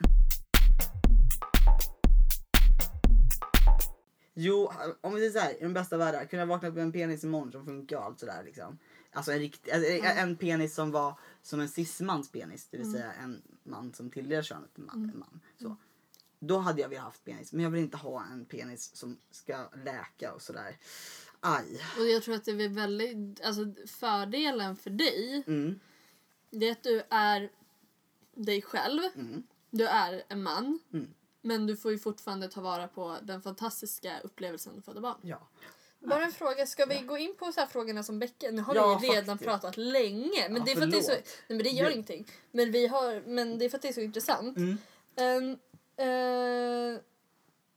[4.35, 6.83] Jo, om vi säger så här, i den bästa världar, kunde jag vakna upp med
[6.83, 8.79] en penis imorgon som funkar och allt sådär liksom.
[9.13, 13.13] Alltså en, rikt, alltså, en penis som var som en cismans penis, det vill säga
[13.13, 15.11] en man som tillhör könet en man.
[15.15, 15.77] En man så.
[16.39, 19.69] Då hade jag velat haft penis, men jag vill inte ha en penis som ska
[19.85, 20.77] läka och sådär.
[21.41, 21.81] Aj.
[21.99, 25.81] och jag tror att det är väldigt, alltså fördelen för dig, Mm,
[26.51, 27.51] det är att du är
[28.35, 29.03] dig själv.
[29.15, 30.79] mm, Du är en man.
[30.93, 31.15] Mm.
[31.43, 35.19] Men du får ju fortfarande ta vara på den fantastiska upplevelsen att föda barn.
[35.23, 35.49] ja.
[35.99, 38.51] Bara en fråga, ska vi gå in på så här frågorna som Bäcke?
[38.51, 39.49] Nu har Ja, vi redan faktiskt.
[39.51, 40.49] pratat länge.
[40.49, 41.11] Men Ja, det är för att det är så...
[41.13, 42.31] Nej men det gör Det- ingenting.
[42.51, 44.57] Men, vi har, men det är för att det är så intressant.
[44.57, 44.79] Mm.
[45.17, 45.59] Ehm,
[45.97, 47.01] eh,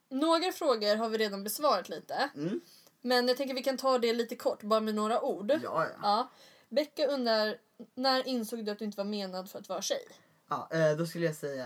[0.09, 2.29] några frågor har vi redan besvarat lite.
[2.35, 2.61] Mm.
[3.01, 5.51] Men jag tänker vi kan ta det lite kort, bara med några ord.
[5.51, 5.87] Ja, ja.
[6.01, 6.29] Ja.
[6.69, 7.57] Becka undrar,
[7.95, 10.07] när insåg du att du inte var menad för att vara tjej?
[10.49, 11.65] ja eh, då skulle jag säga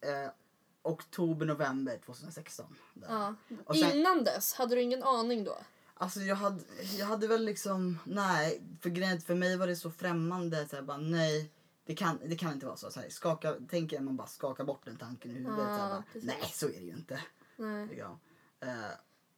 [0.00, 0.30] eh,
[0.82, 2.76] oktober, november 2016.
[2.94, 3.06] Där.
[3.10, 3.34] Ja.
[3.74, 5.58] Sen- Innan dess, hade du ingen aning då?
[5.98, 6.62] Alltså jag hade,
[6.98, 10.68] jag hade väl liksom, nej, för grejen för mig var det så främmande.
[10.68, 11.50] Så här, bara, nej,
[11.86, 12.90] det kan, det kan inte vara så.
[12.90, 15.56] så här, skaka, tänk er man bara skakar bort den tanken i huvudet.
[15.56, 17.20] så här, Ja, bara, nej, så är det ju inte.
[17.56, 17.86] Nej.
[17.86, 18.18] Liksom.
[18.60, 18.68] Eh,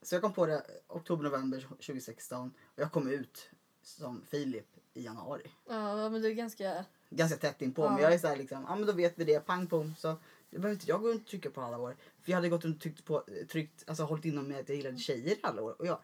[0.01, 3.49] så jag kom på det oktober, november 2016 och jag kom ut
[3.83, 5.51] som Filip i januari.
[5.69, 6.85] Ja, men du är ganska...
[7.09, 7.91] Ganska tätt in på Ja.
[7.91, 9.95] men jag är så här liksom, ja men då vet vi det, pang pom.
[9.97, 10.07] Så
[10.49, 11.95] jag behöver inte jag gå runt och trycka på alla år.
[12.21, 14.97] För jag hade gått och tryckt på, tryckt, alltså hållit inom mig att jag gillade
[14.97, 15.75] tjejer alla år.
[15.79, 15.99] Och jag,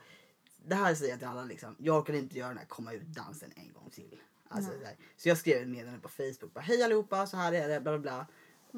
[0.67, 3.01] det här säger jag till alla liksom, jag orkar inte göra den här komma ut
[3.07, 4.19] dansen en gång till.
[4.49, 4.77] Alltså, så,
[5.17, 7.91] så jag skrev ett meddelande på Facebook, bara, hej allihopa, så här är det, bla
[7.97, 8.27] bla bla.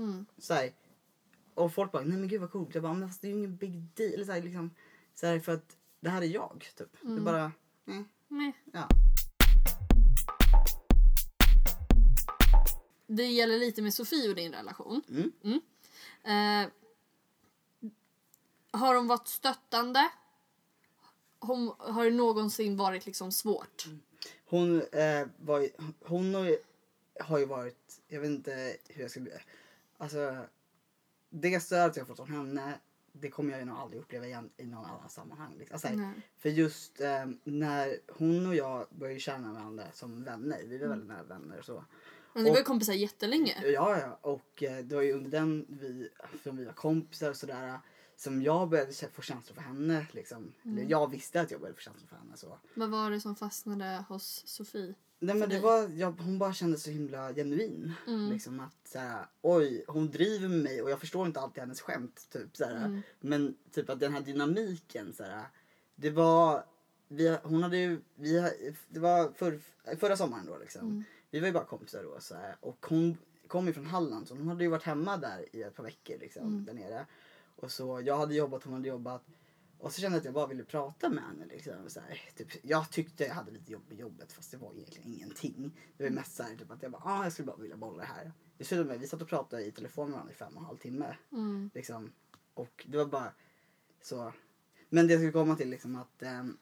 [0.04, 0.26] Mm.
[0.38, 0.72] Så här.
[1.54, 2.74] Och folk bara, nej men gud vad coolt.
[2.76, 4.26] Jag bara, men fast det är ju ingen big deal.
[4.26, 4.72] Så här, liksom,
[5.16, 6.92] så här, för att det här är jag typ.
[7.02, 7.24] Det är Mm.
[7.24, 7.52] bara,
[8.28, 8.54] Nej.
[8.74, 8.88] ja.
[13.08, 15.02] Det gäller lite med Sofie och din relation.
[15.44, 15.62] Mm.
[16.24, 16.72] Eh,
[18.72, 20.10] har de varit stöttande?
[21.40, 23.86] Hon, har det någonsin varit liksom svårt?
[24.46, 26.58] Hon, eh, var, ju- hon har, ju,
[27.20, 29.32] har ju varit, jag vet inte hur jag ska bli.
[29.98, 30.38] Alltså,
[31.30, 32.74] det stödet jag fått från henne,
[33.12, 35.56] det kommer jag ju nog aldrig uppleva igen i någon annan sammanhang.
[35.60, 35.74] Liksom.
[35.74, 40.88] Alltså, för just eh, när hon och jag började känna varandra som vänner, vi var
[40.88, 41.84] väldigt nära vänner och så.
[42.34, 43.56] Men ni var ju kompisar jättelänge.
[43.64, 44.20] Ja, ja.
[44.22, 46.10] Och eh, det var ju under den vi,
[46.44, 47.80] som vi var kompisar och sådär,
[48.20, 50.08] som jag började få känslor för henne.
[50.12, 50.54] Liksom.
[50.64, 52.38] Eller jag visste att jag började få känslor för henne.
[52.38, 52.58] Så.
[52.74, 54.94] Vad var det som fastnade hos Sofie?
[55.20, 55.60] Nej, men det dig?
[55.62, 57.94] var, jag, hon bara kände så himla genuin.
[58.08, 58.30] Mm.
[58.32, 62.28] Liksom att såhär, oj, hon driver med mig och jag förstår inte alltid hennes skämt.
[62.32, 62.86] Typ, såhär.
[62.86, 63.02] Mm.
[63.20, 65.44] Men typ att den här dynamiken, såhär,
[65.96, 66.66] det var,
[67.08, 68.52] vi, hon hade ju, vi,
[68.90, 69.60] det var för,
[70.00, 70.82] förra sommaren då liksom.
[70.82, 71.04] Mm.
[71.32, 72.56] Vi var ju bara kompisar då såhär.
[72.60, 73.18] och hon
[73.48, 76.18] kom ju från Halland så hon hade ju varit hemma där i ett par veckor
[76.20, 76.66] liksom, Mm.
[76.66, 77.06] där nere.
[77.62, 79.24] Och så jag hade jobbat, hon hade jobbat.
[79.78, 81.46] Och så kände jag att jag bara ville prata med henne.
[81.46, 84.74] Liksom, så här, typ, jag tyckte jag hade lite jobb i jobbet fast det var
[84.74, 85.72] egentligen ingenting.
[85.98, 87.98] Det var mest så här, typ, att jag bara, ah, jag skulle bara vilja bolla
[87.98, 88.84] det här.
[88.84, 91.16] Med, vi satt och pratade i telefon med varandra i fem och en halv timme.
[91.32, 91.70] Mm.
[91.74, 92.12] Liksom.
[92.54, 93.32] Och det var bara
[94.02, 94.34] så.
[94.90, 96.58] Men det jag skulle komma till liksom att ehm,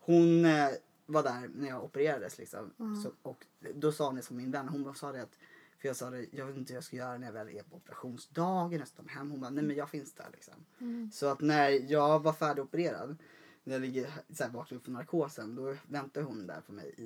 [0.00, 0.68] hon eh,
[1.06, 2.70] var där när jag opererades liksom.
[2.78, 3.02] Mm.
[3.02, 5.38] Så, och då sa hon det som min vän, hon sa det att
[5.78, 7.62] för jag sa det, jag vet inte hur jag ska göra när jag väl är
[7.62, 9.30] på operationsdagen, jag ska ta mig hem.
[9.30, 10.54] Hon bara, nej men jag finns där liksom.
[10.80, 11.10] Mm.
[11.12, 13.16] Så att när jag var färdigopererad,
[13.64, 16.94] när jag ligger så här, vaknade upp från narkosen, då väntade hon där på mig
[16.96, 17.02] i,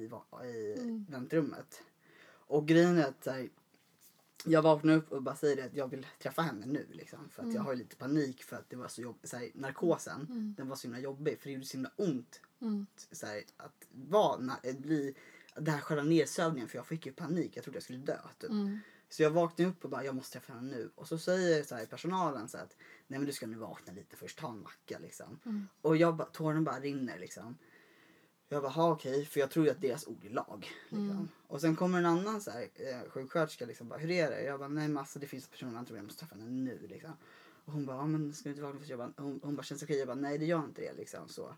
[0.47, 1.07] i Mm.
[1.11, 1.83] väntrummet.
[2.25, 3.49] Och grejen är att så här,
[4.45, 7.29] jag vaknade upp och bara säger att jag vill träffa henne nu liksom.
[7.29, 7.57] För att Mm.
[7.57, 9.31] jag har lite panik för att det var så jobbigt.
[9.31, 10.55] Så här, narkosen, Mm.
[10.57, 12.87] den var så himla jobbig för det gjorde så himla ont Mm.
[13.12, 15.14] så här, att vara, bli,
[15.57, 18.19] det här själva nedsövningen för jag fick ju panik, jag trodde jag skulle dö.
[18.39, 18.51] Typ.
[18.51, 18.79] Mm.
[19.09, 20.91] Så jag vaknade upp och bara, jag måste träffa henne nu.
[20.95, 22.77] Och så säger så här, personalen så här att,
[23.07, 25.39] nej men du ska nu vakna lite först, ta en macka liksom.
[25.45, 25.69] Mm.
[25.83, 27.59] Och jag bara, tårarna bara rinner liksom.
[28.49, 30.71] Jag bara, "Ha, okej, för jag tror ju att deras ord är lag.
[30.89, 31.11] Liksom.
[31.11, 31.29] Mm.
[31.47, 34.43] Och sen kommer en annan så här, eh, sjuksköterska liksom bara, hur är det?
[34.43, 36.87] Jag bara, nej men alltså det finns personer man tror jag måste träffa henne nu
[36.89, 37.13] liksom.
[37.65, 38.91] Och hon bara, ja men ska du inte vakna först?
[38.91, 39.99] Jag bara, hon, hon bara, känns okej?
[39.99, 41.55] Jag bara, nej det gör inte det liksom så.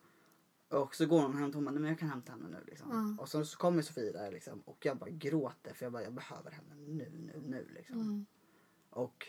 [0.74, 2.90] Och så går hon och hämtar, hon bara, men jag kan hämta henne nu liksom.
[2.90, 3.18] Mm.
[3.18, 6.12] Och så, så kommer Sofie där liksom och jag bara gråter för jag bara, jag
[6.12, 8.00] behöver henne nu, nu, nu liksom.
[8.00, 8.26] Mm.
[8.90, 9.28] Och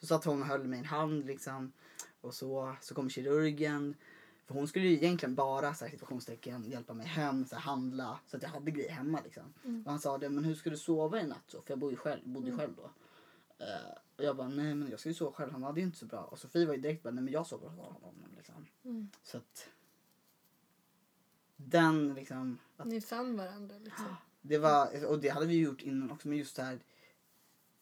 [0.00, 1.72] så satt hon och höll en hand liksom.
[2.20, 3.94] Och så, så kom kirurgen.
[4.46, 8.20] För hon skulle ju egentligen bara så här, situationstecken hjälpa mig hem, så här, handla
[8.26, 9.54] så att jag hade grejer hemma liksom.
[9.64, 9.82] Mm.
[9.82, 11.62] Och han sa det, men hur ska du sova i natt så?
[11.62, 12.90] För jag bodde ju själv, bodde ju själv då.
[13.64, 15.52] Eh, och jag bara, nej men jag ska ju sova själv.
[15.52, 16.20] Han hade ju inte så bra.
[16.20, 18.66] Och Sofie var ju direkt bara, nej men jag sover hos honom liksom.
[18.84, 19.10] Mm.
[19.22, 19.68] Så att
[21.58, 24.16] den liksom, att Ni fann varandra liksom.
[24.40, 26.78] det var, och det hade vi gjort innan också, men just så här.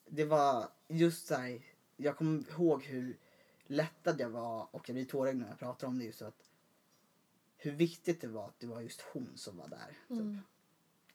[0.09, 1.62] Det var just så här,
[1.97, 3.18] jag kommer ihåg hur
[3.66, 6.51] lättad jag var och jag blir tårögd när jag pratar om det just så att
[7.57, 9.99] hur viktigt det var att det var just hon som var där.
[10.09, 10.20] Typ.
[10.20, 10.41] Mm.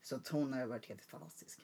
[0.01, 1.59] Så att hon har varit helt fantastisk.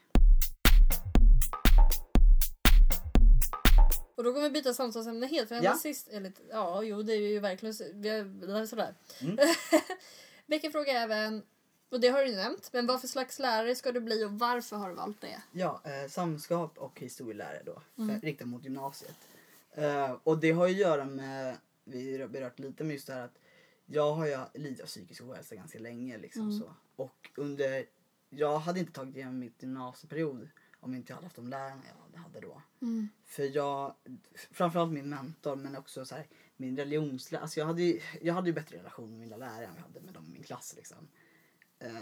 [4.15, 5.49] Och då kommer vi byta samtalsämne helt.
[5.49, 5.75] För Ja.
[5.75, 8.09] sist, eller, ja, jo, det är ju verkligen vi det
[8.53, 8.95] är sådär.
[9.21, 9.37] Mm.
[10.47, 11.43] Becka frågar även,
[11.89, 14.75] och det har du nämnt, men vad för slags lärare ska du bli och varför
[14.75, 15.41] har du valt det?
[15.51, 18.21] Ja, eh, samskap och historielärare då, Mm.
[18.21, 19.17] riktat mot gymnasiet.
[19.71, 23.13] Eh, och det har ju att göra med, vi har berört lite med just det
[23.13, 23.39] här att
[23.85, 26.59] jag har ju lidit av psykisk ohälsa ganska länge liksom Mm.
[26.59, 26.73] så.
[26.95, 27.85] Och under,
[28.29, 31.81] jag hade inte tagit igenom mitt gymnasieperiod om inte jag hade haft de lärarna
[32.13, 32.61] jag hade då.
[32.81, 33.09] Mm.
[33.25, 33.93] För jag,
[34.51, 36.27] framförallt min mentor men också så här,
[36.57, 37.43] min religionslärare.
[37.43, 40.01] Alltså jag hade ju jag hade ju bättre relation med mina lärare än jag hade
[40.01, 41.07] med dem i min klass liksom.
[41.79, 41.95] Eh,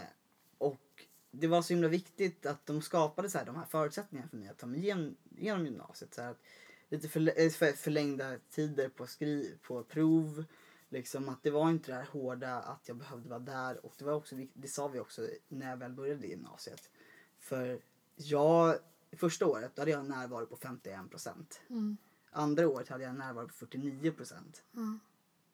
[0.58, 4.36] och det var så himla viktigt att de skapade så här, de här förutsättningarna för
[4.36, 6.14] mig att ta mig igenom, igenom gymnasiet.
[6.14, 6.40] Så här, att
[6.88, 10.44] lite för, eh, för, förlängda tider på, skri, på prov.
[10.88, 13.86] Liksom att det var inte det här hårda att jag behövde vara där.
[13.86, 16.90] Och det, var också, det sa vi också när jag väl började gymnasiet.
[17.38, 17.80] För
[18.16, 18.78] jag,
[19.12, 21.60] första året då hade jag en närvaro på 51 procent.
[21.70, 21.96] Mm.
[22.36, 24.62] Andra året hade jag en närvaro på 49 procent.
[24.74, 25.00] Mm.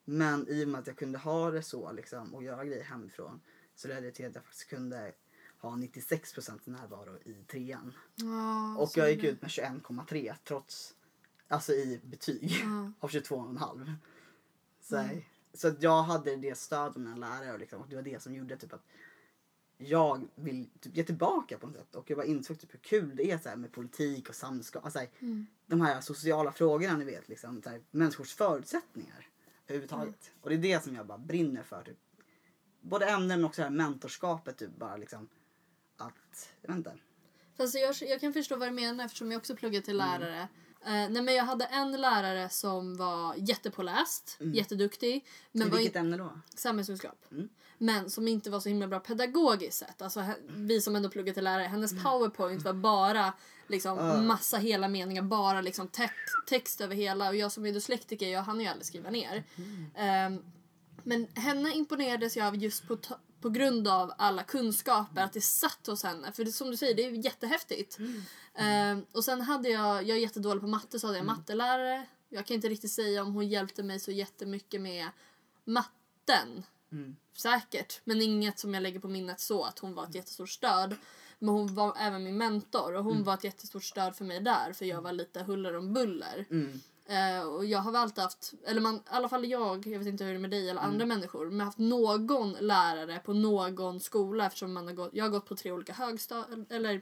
[0.05, 3.41] Men i och med att jag kunde ha det så liksom, och göra grejer hemifrån
[3.75, 5.13] så ledde det till att jag faktiskt kunde
[5.61, 7.93] ha 96 procent närvaro i trean.
[8.15, 10.95] Ja, Och jag gick det- ut med 21,3 trots,
[11.49, 12.93] alltså i betyg, Ja.
[13.01, 13.93] av 22,5.
[14.81, 15.21] Så, Mm.
[15.55, 18.23] så att jag hade det stöd av mina lärare och, liksom, och det var det
[18.23, 18.85] som gjorde typ att
[19.85, 21.97] jag vill typ ge tillbaka på något sätt.
[21.97, 24.85] Och jag bara insåg typ hur kul det är så här, med politik och samskap.
[24.85, 25.47] Alltså, Mm.
[25.67, 29.29] de här sociala frågorna ni vet, liksom, så här, människors förutsättningar
[29.67, 30.31] överhuvudtaget.
[30.41, 31.83] Och det är det som jag bara brinner för.
[31.83, 31.99] Typ.
[32.81, 34.59] Både ämnen men också det här mentorskapet.
[34.59, 35.29] Typ, bara liksom,
[35.97, 36.97] att, jag vet inte.
[37.57, 40.47] Fast jag, jag kan förstå vad du menar eftersom jag också pluggat till Mm.
[40.87, 45.25] Eh, nej men jag hade en lärare som var jättepåläst, jätteduktig.
[45.53, 45.69] Men Mm.
[45.69, 46.41] I var vilket in- ämne då?
[46.57, 47.25] samhällskunskap.
[47.31, 47.49] Mm.
[47.79, 50.03] Men som inte var så himla bra pedagogiskt sett.
[50.03, 53.33] Alltså, vi som ändå pluggat till lärare, hennes powerpoint var bara
[53.67, 54.23] liksom, Ah.
[54.23, 57.29] massa hela meningar, bara liksom, text, text över hela.
[57.29, 59.45] Och jag som är dyslektiker, jag hann ju aldrig skriva ner.
[59.97, 60.39] Ehm,
[61.03, 62.99] men henne imponerades jag av just på,
[63.43, 66.33] på grund av alla kunskaper, att det satt hos henne.
[66.33, 67.99] För det, som du säger, det är jättehäftigt.
[68.55, 72.07] Ehm, och sen hade jag, jag är jättedålig på matte, så hade jag mattelärare.
[72.29, 75.09] Jag kan inte riktigt säga om hon hjälpte mig så jättemycket med
[75.65, 76.65] matten.
[76.93, 77.17] Mm.
[77.37, 80.97] Säkert, men inget som jag lägger på minnet så att hon var ett jättestort stöd.
[81.39, 84.73] Men hon var även min mentor och hon var ett jättestort stöd för mig där
[84.73, 86.47] för jag var lite huller om buller.
[86.51, 86.81] Mm.
[87.07, 90.09] Eh, och jag har väl alltid haft, eller man, i alla fall jag, jag vet
[90.09, 94.01] inte hur det är med dig eller andra människor, men haft någon lärare på någon
[94.01, 97.01] skola eftersom man har gått, jag har gått på tre olika högstad eller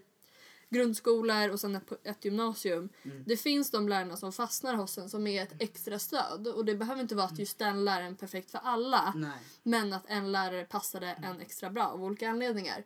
[0.71, 2.89] grundskolor och sen ett, ett gymnasium.
[3.27, 6.75] Det finns de lärarna som fastnar hos en som är ett extra stöd och det
[6.75, 9.13] behöver inte vara att just den läraren är perfekt för alla.
[9.17, 9.39] Nej.
[9.63, 12.85] Men att en lärare passade en extra bra av olika anledningar.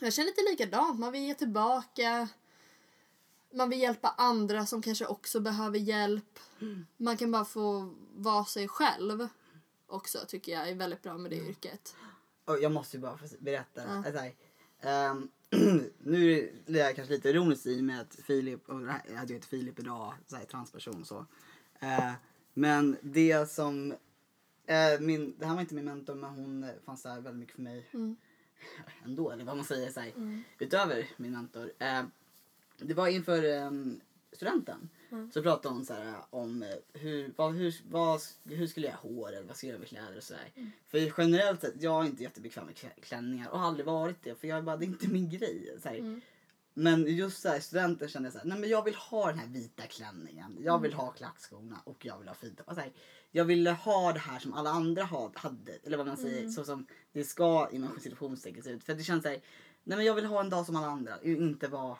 [0.00, 1.00] Jag känner lite likadant.
[1.00, 2.28] Man vill ge tillbaka.
[3.54, 6.38] Man vill hjälpa andra som kanske också behöver hjälp.
[6.96, 9.28] Man kan bara få vara sig själv
[9.86, 11.96] också tycker jag är väldigt bra med det yrket.
[12.44, 13.82] Och jag måste ju bara få berätta.
[13.86, 13.98] Ja.
[13.98, 14.34] att så här,
[14.80, 15.28] ehm,
[15.98, 19.78] nu är jag kanske lite ironisk i med att Filip, och det jag heter Filip
[19.78, 21.26] idag, så här, transperson och så.
[21.80, 22.12] Eh,
[22.54, 23.92] men det som,
[24.66, 27.62] eh, min, det här var inte min mentor men hon fanns där väldigt mycket för
[27.62, 28.16] mig Mm.
[29.04, 30.42] ändå, eller vad man säger, så här, Mm.
[30.58, 31.72] utöver min mentor.
[31.78, 32.02] Eh,
[32.78, 34.00] det var inför ehm,
[34.32, 34.88] studenten.
[35.10, 35.30] Mm.
[35.32, 39.00] Så pratade hon så här, om eh, hur, vad, hur, vad, hur skulle jag ha
[39.10, 40.52] hår eller vad ska jag med kläder och sådär.
[40.54, 40.70] Mm.
[40.86, 44.34] För generellt sett, jag är inte jättebekväm med klä- klänningar och har aldrig varit det
[44.34, 45.76] för jag är bara, det är inte min grej.
[45.82, 45.88] Så.
[45.88, 46.20] Mm.
[46.74, 49.46] men just så här, studenten kände så här, nej men jag vill ha den här
[49.46, 50.56] vita klänningen.
[50.60, 52.92] Jag vill ha klackskorna och jag vill ha fint så här,
[53.30, 55.72] Jag ville ha det här som alla andra ha- hade.
[55.84, 58.84] Eller vad man säger, så som det ska inom citationstecken se ut.
[58.84, 59.40] För det känns så här,
[59.84, 61.22] nej men jag vill ha en dag som alla andra.
[61.22, 61.96] Inte vara eh,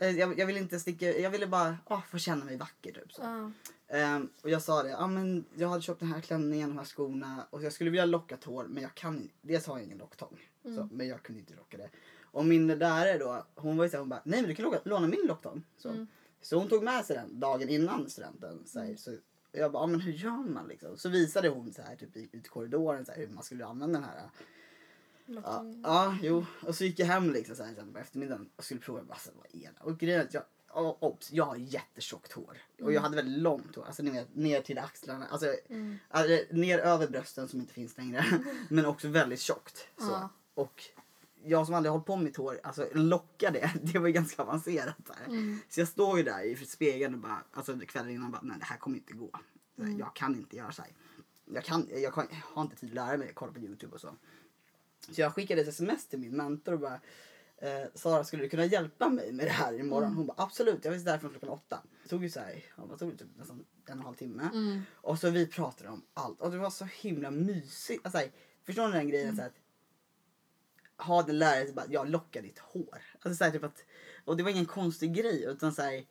[0.00, 3.12] jag, jag ville inte sticka, jag ville bara ah, få känna mig vacker typ.
[3.12, 3.22] Så.
[3.22, 3.50] Ja.
[3.88, 6.84] Ehm, och jag sa det, ah, men jag hade köpt den här klänningen, de här
[6.84, 9.28] skorna och jag skulle vilja locka hår men jag kan.
[9.42, 10.48] Dels har jag ingen locktång.
[10.62, 11.90] Så, men jag kunde inte locka det.
[12.22, 14.78] Och min lärare då, hon var ju såhär, hon bara, nej men du kan låna,
[14.84, 15.62] låna min locktång.
[15.76, 15.88] Så.
[16.40, 18.62] så hon tog med sig den dagen innan studenten.
[18.66, 19.10] Så, här, så
[19.52, 20.96] jag bara, ah, men hur gör man liksom?
[20.96, 23.66] Så visade hon så här, typ i- ut i korridoren så här, hur man skulle
[23.66, 24.22] använda den här.
[25.26, 26.46] Ja, ja, jo.
[26.62, 29.02] Och så gick jag hem liksom här, sen på eftermiddagen och skulle prova.
[29.08, 29.80] Alltså, vad är det?
[29.80, 30.42] Och grejen jag,
[30.74, 32.58] oh, obs, jag har jättetjockt hår.
[32.82, 33.84] Och jag hade väldigt långt hår.
[33.84, 35.26] Alltså ni vet, ner till axlarna.
[35.26, 35.54] Alltså,
[36.08, 38.24] alltså, ner över brösten som inte finns längre.
[38.70, 39.88] men också väldigt tjockt.
[39.98, 40.04] Så.
[40.10, 40.28] Ja.
[40.54, 40.82] Och
[41.44, 44.42] jag som aldrig hållit på med mitt hår, alltså locka det, det var ju ganska
[44.42, 44.96] avancerat.
[45.06, 45.58] Där.
[45.68, 48.64] Så jag står ju där i spegeln och bara, alltså kvällen innan bara, nej det
[48.64, 49.30] här kommer inte gå.
[49.78, 50.90] Här, Jag kan inte göra så här.
[51.44, 54.00] Jag, kan, jag, kan, jag har inte tid att lära mig, kolla på Youtube och
[54.00, 54.16] så.
[55.10, 57.00] Så jag skickade ett sms till min mentor och bara
[57.56, 60.14] eh, Sara skulle du kunna hjälpa mig med det här imorgon?
[60.14, 61.82] Hon bara absolut, jag finns där från klockan åtta.
[62.02, 64.14] Det tog ju så här, ja, vad tog det, typ nästan en och en halv
[64.14, 64.50] timme.
[64.94, 68.06] Och så vi pratade om allt och det var så himla mysigt.
[68.06, 68.30] Alltså, här,
[68.64, 69.36] förstår ni den grejen?
[69.36, 73.02] Så här, att ha den lärare som bara, jag lockar ditt hår.
[73.20, 73.84] Alltså, så här, typ att,
[74.24, 76.04] och det var ingen konstig grej utan så här,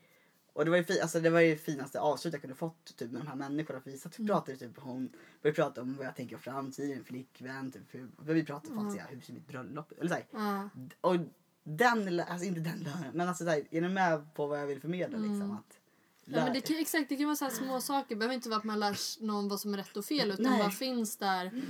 [0.55, 3.11] och det var, ju fi, alltså det var ju finaste avslut jag kunde fått typ,
[3.11, 3.81] med de här människorna.
[3.81, 5.09] För vi satt och pratade typ, hon
[5.41, 8.99] började prata om vad jag tänker om framtiden, flickvän, typ, hur, vi pratade om mm.
[9.09, 10.69] hur ser mitt bröllop Eller så Ja.
[11.01, 11.15] Och
[11.63, 14.67] den, alltså inte den lönen, men alltså så här, är ni med på vad jag
[14.67, 15.51] vill förmedla liksom?
[15.51, 15.79] Att,
[16.27, 18.09] Ja, men det kan, exakt, det kan vara så små saker.
[18.09, 20.45] Det behöver inte vara att man lär någon vad som är rätt och fel utan
[20.45, 20.59] Nej.
[20.59, 21.61] vad finns där.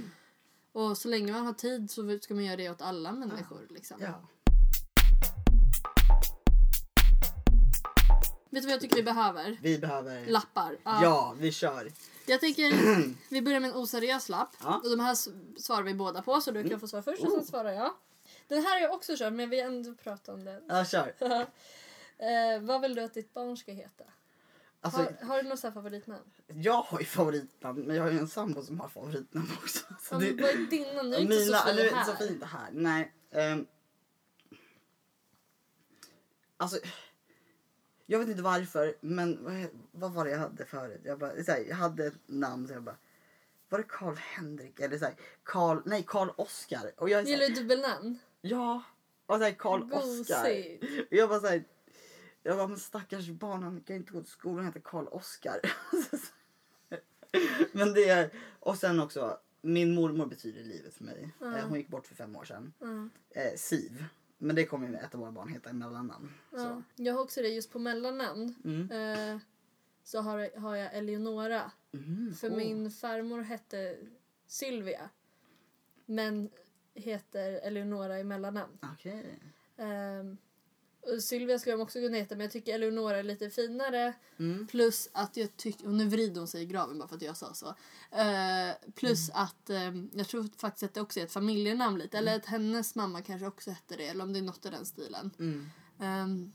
[0.72, 3.68] Och så länge man har tid så ska man göra det åt alla människor.
[3.70, 3.98] Liksom.
[4.02, 4.28] ja.
[8.56, 9.58] Vet du vad jag tycker vi behöver?
[9.62, 10.26] Vi behöver...
[10.26, 10.78] Lappar.
[10.84, 11.92] Ja, vi kör.
[12.26, 12.72] Jag tänker,
[13.30, 14.56] vi börjar med en oseriös lapp.
[14.64, 14.82] Ja.
[14.84, 15.16] Och de här
[15.60, 17.94] svarar vi båda på så du kan få svara först och sen svarar jag.
[18.48, 20.64] Den här har jag också kört men vi har ändå pratat om den.
[20.68, 21.16] Ja, kör.
[22.18, 24.04] eh, vad vill du att ditt barn ska heta?
[24.82, 26.32] Alltså, har, har du något så här favoritnamn?
[26.48, 29.86] jag har ju favoritnamn, men jag har ju en sambo som har favoritnamn också.
[30.02, 31.02] Så Ja, men vad är dina?
[31.02, 32.06] Nu är inte Mina, Sofie eller, här.
[32.06, 32.70] Sofie är inte här.
[32.72, 33.14] Nej.
[33.32, 33.68] ehm.
[36.58, 36.80] alltså,
[38.06, 41.02] jag vet inte varför, men vad, vad var det jag hade förut?
[41.04, 42.98] Jag, bara, här, jag hade ett namn så jag bara...
[43.70, 44.80] Var det Karl Henrik?
[44.80, 46.92] Eller så här, Karl, nej, Karl Oskar.
[46.98, 48.20] Och jag är så Gillar du dubbelnamn?
[48.42, 48.84] ja,
[49.26, 50.78] och så här, Karl Oskar.
[51.10, 51.64] Jag bara så här,
[52.44, 55.60] jag bara, men stackars barn, han kan inte gå till skolan och heta Karl Oskar.
[57.72, 58.30] men det är,
[58.60, 61.30] och sen också, min mormor betyder livet för mig.
[61.42, 62.74] Eh, Hon gick bort för fem år sedan.
[62.82, 63.10] Mm.
[63.30, 64.06] Eh, Siv.
[64.38, 66.30] Men det kommer ju ett av våra barn heta i mellannamn.
[66.52, 66.58] Ja.
[66.58, 66.84] Så.
[66.96, 68.56] Jag har också det just på mellannamn.
[68.64, 68.92] Mm.
[68.92, 69.42] Eh,
[70.04, 71.72] så har, har jag Eleonora.
[71.94, 72.34] Mm.
[72.34, 72.58] För åh.
[72.58, 73.98] min farmor hette
[74.48, 75.10] Sylvia.
[76.06, 76.50] Men
[76.94, 78.78] heter Eleonora i mellannamn.
[79.78, 80.38] Ehm, och
[81.22, 84.14] Sylvia skulle de också kunna heta men jag tycker Eleonora är lite finare.
[84.40, 84.68] Mm.
[84.68, 87.38] Plus att jag tycker, och nu vrider hon sig i graven bara för att jag
[87.38, 87.68] sa så.
[88.12, 89.44] Eh, plus Mm.
[89.44, 92.18] att ehm, jag tror faktiskt att det också är ett familjenamn lite.
[92.18, 94.08] Eller att hennes mamma kanske också hette det.
[94.08, 95.32] Eller om det är något i den stilen.
[95.40, 96.52] Mm.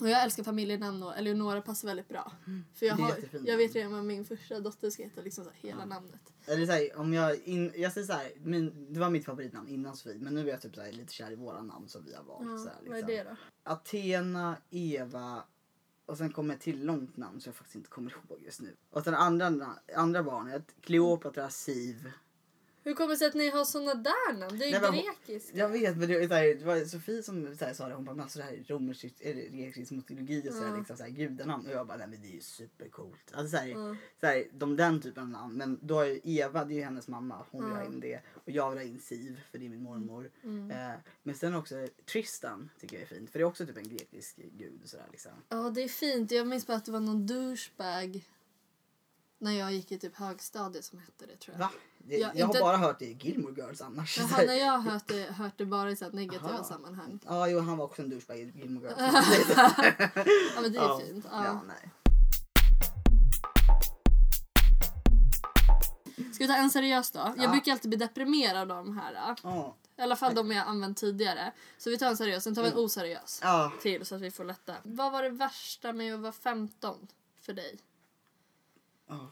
[0.00, 2.32] Och jag älskar familjenamn och Eleonora passar väldigt bra.
[2.74, 3.14] För jag, har,
[3.44, 6.20] jag vet redan vad min första dotter ska heta, liksom så här, hela namnet.
[6.46, 9.68] Eller så här, om jag, in, jag säger så här, min, det var mitt favoritnamn
[9.68, 12.14] innan Sofie men nu är jag typ så lite kär i våra namn som vi
[12.14, 12.50] har valt.
[12.50, 13.08] Ja, så här, vad är liksom.
[13.08, 13.36] det då?
[13.62, 15.44] Athena, Eva
[16.06, 18.76] och sen kommer ett till långt namn som jag faktiskt inte kommer ihåg just nu.
[18.90, 22.12] Och sen andra, andra barnet, Kleopatra, Siv.
[22.84, 24.58] Hur kommer det sig att ni har såna där namn?
[24.58, 25.56] Det är ju Nej, men- grekiskt.
[25.56, 27.94] Jag vet men det, är så här, det var Sofie som så här, sa det,
[27.94, 30.76] hon bara massor så här romersk, eller grekisk mytologi och så här, Ja.
[30.76, 33.32] liksom så här gudanamn och jag bara nej men det är ju supercoolt.
[33.32, 33.96] Alltså så här, Ja.
[34.20, 36.82] så här, de den typen av namn men då är ju Eva, det är ju
[36.82, 37.78] hennes mamma, hon vill Ja.
[37.78, 40.30] ha in det och jag vill ha in Siv för det är min mormor.
[40.44, 40.70] Mm.
[40.70, 43.88] Eh, men sen också Tristan tycker jag är fint för det är också typ en
[43.88, 45.32] grekisk gud sådär liksom.
[45.48, 46.30] Ja, det är fint.
[46.30, 48.24] Jag minns bara att det var någon douchebag
[49.42, 51.60] när jag gick i typ högstadiet som hette det tror jag.
[51.60, 51.70] Va?
[51.98, 54.18] Det, Ja, jag inte- har bara hört det i Gilmore Girls annars.
[54.18, 56.64] Jaha, när jag har hört det, hört det bara i så negativa Aha.
[56.64, 57.18] sammanhang.
[57.26, 58.98] Ja, jo, han var också en douchebag i Gilmore Girls.
[60.54, 61.00] Ja, men det är ja.
[61.06, 61.26] fint.
[61.30, 61.44] Ja.
[61.44, 61.60] Ja.
[61.66, 61.90] nej.
[66.32, 67.18] Ska vi ta en seriös då?
[67.18, 67.50] Jag Ja.
[67.50, 69.36] brukar alltid bli deprimerad av de här.
[69.42, 69.76] Ja.
[69.98, 71.52] I alla fall de jag använt tidigare.
[71.78, 73.72] Så vi tar en seriös, sen tar vi en oseriös Ja.
[73.82, 74.74] till så att vi får lätta.
[74.82, 77.06] Vad var det värsta med att vara 15
[77.40, 77.78] för dig?
[79.12, 79.26] Oh.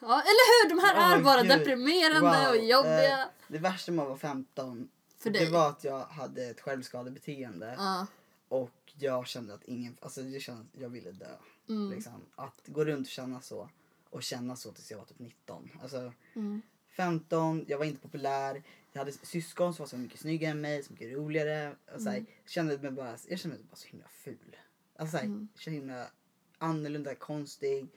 [0.00, 0.68] Ja, eller hur?
[0.76, 1.50] De här är Åh, bara gud.
[1.50, 3.20] deprimerande och jobbiga.
[3.22, 4.88] Eh, det värsta med att vara 15
[5.18, 5.50] För det dig?
[5.50, 7.74] var att jag hade ett självskadebeteende.
[7.78, 8.06] Ja.
[8.48, 11.36] Och jag kände att ingen, alltså jag kände att jag ville dö.
[11.68, 11.90] Mm.
[11.90, 12.20] Liksom.
[12.36, 13.68] Att gå runt och känna så.
[14.10, 15.70] Och känna så tills jag var typ 19.
[15.82, 16.62] Alltså Mm.
[16.96, 18.62] 15, jag var inte populär.
[18.92, 21.76] Jag hade syskon som var så mycket snyggare än mig, så mycket roligare.
[21.94, 22.26] Och så här, Mm.
[22.46, 24.56] kände mig bara, jag kände mig bara så himla ful.
[24.96, 25.48] Alltså så här, Mm.
[25.54, 26.06] så himla
[26.58, 27.88] annorlunda, konstig.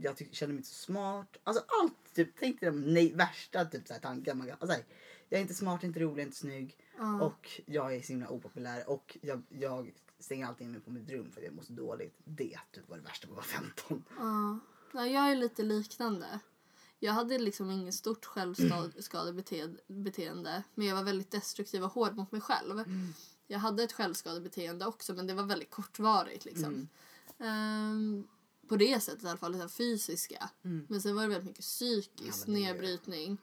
[0.00, 1.36] Jag, tyck, kände mig inte så smart.
[1.44, 4.56] Alltså allt, typ, tänk dig de nej, värsta typ, så här, tankar man kan.
[4.60, 4.84] Alltså, här,
[5.28, 6.76] jag är inte smart, inte rolig, inte snygg.
[6.98, 7.22] Ja.
[7.22, 8.90] Och jag är så himla opopulär.
[8.90, 11.72] Och jag, jag stänger alltid in mig på mitt rum för att jag mår så
[11.72, 12.18] dåligt.
[12.24, 14.04] Det typ, var det värsta på att vara 15.
[14.18, 14.58] Ja.
[14.92, 16.40] Ja, jag är lite liknande.
[16.98, 22.40] Jag hade liksom inget stort självskadebeteende men jag var väldigt destruktiv och hård mot mig
[22.40, 22.84] själv.
[23.46, 26.44] Jag hade ett självskadebeteende också men det var väldigt kortvarigt.
[26.44, 26.88] Liksom.
[27.38, 28.28] Ehm,
[28.68, 30.50] på det sättet i alla fall, det fysiska.
[30.64, 30.86] Mm.
[30.88, 33.38] Men sen var det väldigt mycket psykisk Ja, nedbrytning.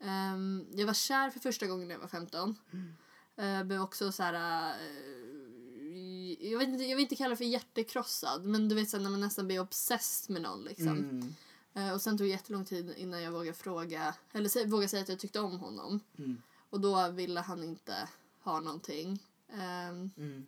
[0.00, 2.56] Ehm, jag var kär för första gången när jag var 15.
[2.72, 2.94] Mm.
[3.40, 4.74] Uh, blev också så här...
[4.74, 8.96] eh, jag, vet inte, jag vill inte kalla det för hjärtekrossad men du vet så
[8.96, 10.64] här, när man nästan blir obsessed med någon.
[10.64, 10.88] Liksom.
[10.88, 11.34] Mm.
[11.74, 15.08] Eh, och sen tog det jättelång tid innan jag vågade fråga, eller vågade säga att
[15.08, 16.00] jag tyckte om honom.
[16.18, 16.42] Mm.
[16.70, 18.08] Och då ville han inte
[18.42, 19.22] ha någonting.
[19.52, 20.46] Mm.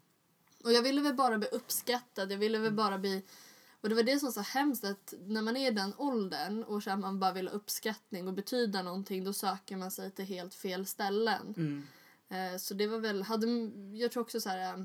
[0.64, 3.22] och jag ville väl bara bli uppskattad, jag ville väl bara bli...
[3.80, 6.62] Och det var det som var så hemskt att när man är i den åldern
[6.62, 10.24] och så man bara vill ha uppskattning och betyda någonting då söker man sig till
[10.24, 11.54] helt fel ställen.
[11.56, 11.86] Mm.
[12.28, 13.46] Eh, så det var väl, hade,
[13.94, 14.84] jag tror också så här, eh,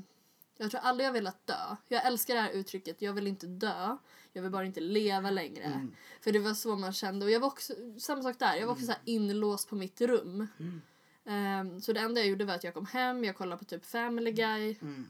[0.58, 1.76] jag tror aldrig jag velat dö.
[1.88, 3.96] Jag älskar det här uttrycket, jag vill inte dö,
[4.32, 5.64] jag vill bara inte leva längre.
[5.64, 5.94] Mm.
[6.20, 8.72] För det var så man kände och jag var också, samma sak där, jag var
[8.72, 10.48] också så inlåst på mitt rum.
[10.58, 10.82] Mm.
[11.26, 13.84] Ehm, så det enda jag gjorde var att jag kom hem, jag kollade på typ
[13.84, 15.06] Family Guy Mm.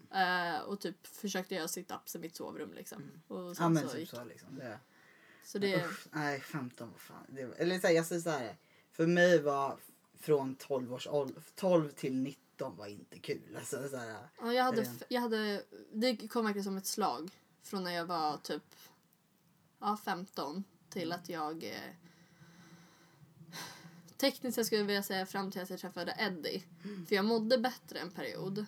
[0.55, 3.03] eh, och typ försökte göra sit-ups i mitt sovrum liksom.
[3.29, 4.59] Och sen Ja men så, typ gick, så liksom.
[4.59, 4.79] Det.
[5.45, 7.27] så det, Usch, nej 15 vad fan.
[7.29, 8.57] Det var, eller så här, jag säger så här.
[8.93, 9.77] För mig var
[10.21, 13.57] från 12 års ålder, 12 till 19 var inte kul.
[13.57, 15.63] Alltså, så här, ja, jag hade, jag hade,
[15.93, 17.31] det kom verkligen som ett slag
[17.63, 18.75] från när jag var typ
[19.81, 21.71] ja, 15 till att jag eh,
[24.17, 26.63] tekniskt skulle jag vilja säga fram till att jag träffade Eddie.
[27.09, 28.67] För jag mådde bättre en period.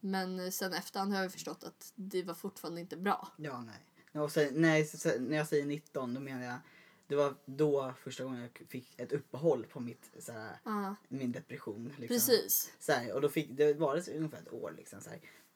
[0.00, 3.28] Men sen efterhand har jag förstått att det var fortfarande inte bra.
[3.36, 4.22] ja nej.
[4.22, 6.58] Och så, nej när jag säger 19 då menar jag
[7.06, 11.32] det var då första gången jag fick ett uppehåll på mitt, så här, Ja, min
[11.32, 11.84] depression.
[11.84, 12.06] Liksom.
[12.08, 12.72] precis.
[12.80, 15.00] Så här, och då fick, det var det ungefär ett år liksom.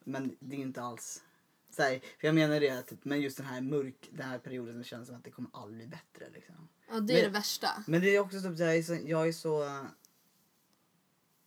[0.03, 1.23] Men det är inte alls...
[1.71, 4.73] Så här, för jag menar det, typ, men just den här mörk, den här perioden
[4.73, 6.29] som känns som att det kommer aldrig bli bättre.
[6.33, 6.67] Liksom.
[6.89, 7.83] Ja, det är Men- det värsta.
[7.87, 8.93] Men det är också typ, så här, jag är så...
[9.05, 9.85] Jag är så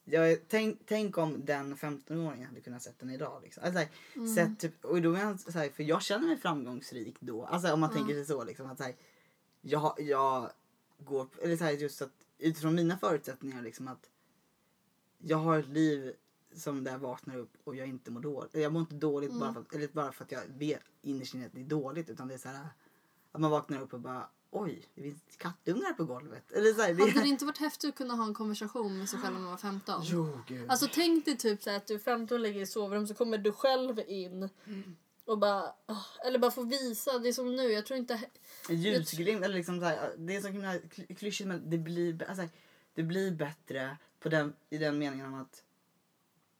[0.06, 3.42] jag är, tänk, tänk om den 15-åringen hade kunnat sett den idag.
[3.42, 3.62] Liksom.
[3.64, 3.80] Alltså,
[4.14, 7.44] så här, sett, typ, och då jag, så här, för jag känner mig framgångsrik då.
[7.44, 7.96] Alltså, om man Ja.
[7.98, 8.44] tänker sig så.
[8.44, 8.94] Liksom, att, så här,
[9.60, 10.50] jag, jag
[10.98, 11.28] går...
[11.42, 14.10] Eller så här, just att utifrån mina förutsättningar liksom att
[15.18, 16.12] jag har ett liv
[16.56, 18.54] som där vaknar upp och jag inte mår dåligt.
[18.54, 21.46] Jag mår inte dåligt bara, för att, eller bara för att jag vet innerst inne
[21.46, 22.10] att det är dåligt.
[22.10, 22.68] Utan det är så här
[23.32, 26.52] att man vaknar upp och bara oj, det finns kattungar på golvet.
[26.52, 29.08] Eller så här, det, Hade det inte varit häftigt att kunna ha en konversation med
[29.08, 30.02] sig själv när man var 15?
[30.04, 30.70] Jo, gud.
[30.70, 33.14] Alltså tänk dig typ så här att du är 15 och ligger i sovrum så
[33.14, 34.48] kommer du själv in
[35.24, 35.72] och bara,
[36.26, 38.20] eller bara få visa, det är som nu, jag tror inte,
[38.68, 42.48] ljusglimt eller liksom så här, det är så himla kly- klyschigt men det blir, alltså,
[42.94, 45.62] det blir bättre på den, i den meningen att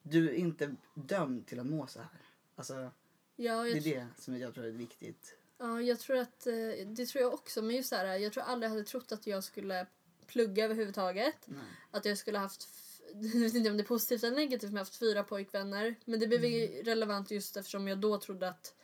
[0.07, 2.09] du är inte dömd till att må så här.
[2.57, 2.91] Alltså,
[3.37, 5.37] ja, det är det som jag tror är viktigt.
[5.59, 8.45] ja, jag tror att, eh, det tror jag också, men just så här, jag tror
[8.45, 9.87] aldrig jag hade trott att jag skulle
[10.27, 11.37] plugga överhuvudtaget.
[11.45, 11.59] Nej.
[11.91, 12.69] Att jag skulle haft,
[13.15, 15.95] jag vet inte om det är positivt eller negativt, men jag har haft fyra pojkvänner.
[16.05, 18.75] Men det blev ju relevant just eftersom jag då trodde att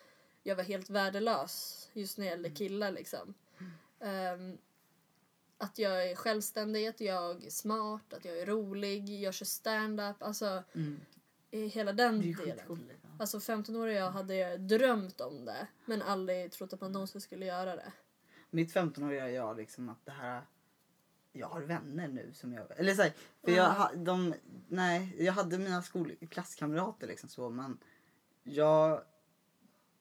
[0.43, 3.35] jag var helt värdelös just när det gällde killar liksom.
[4.01, 4.59] Ehm,
[5.61, 10.23] att jag är självständig, att jag är smart, att jag är rolig, jag kör stand-up.
[10.23, 11.01] Alltså Mm.
[11.51, 12.37] hela den delen.
[12.37, 12.89] skitcoolt.
[12.89, 13.11] Liksom.
[13.21, 17.47] Alltså 15 år jag hade drömt om det men aldrig trott att man någonsin skulle
[17.47, 17.93] göra det.
[18.51, 20.43] Mitt 15-åriga jag liksom att det här
[21.33, 22.79] jag har vänner nu som jag...
[22.79, 23.13] Eller så här,
[23.45, 23.91] för Ja.
[23.93, 24.35] jag, de,
[24.69, 27.79] nej, jag hade mina skol, klasskamrater liksom så men
[28.43, 29.03] jag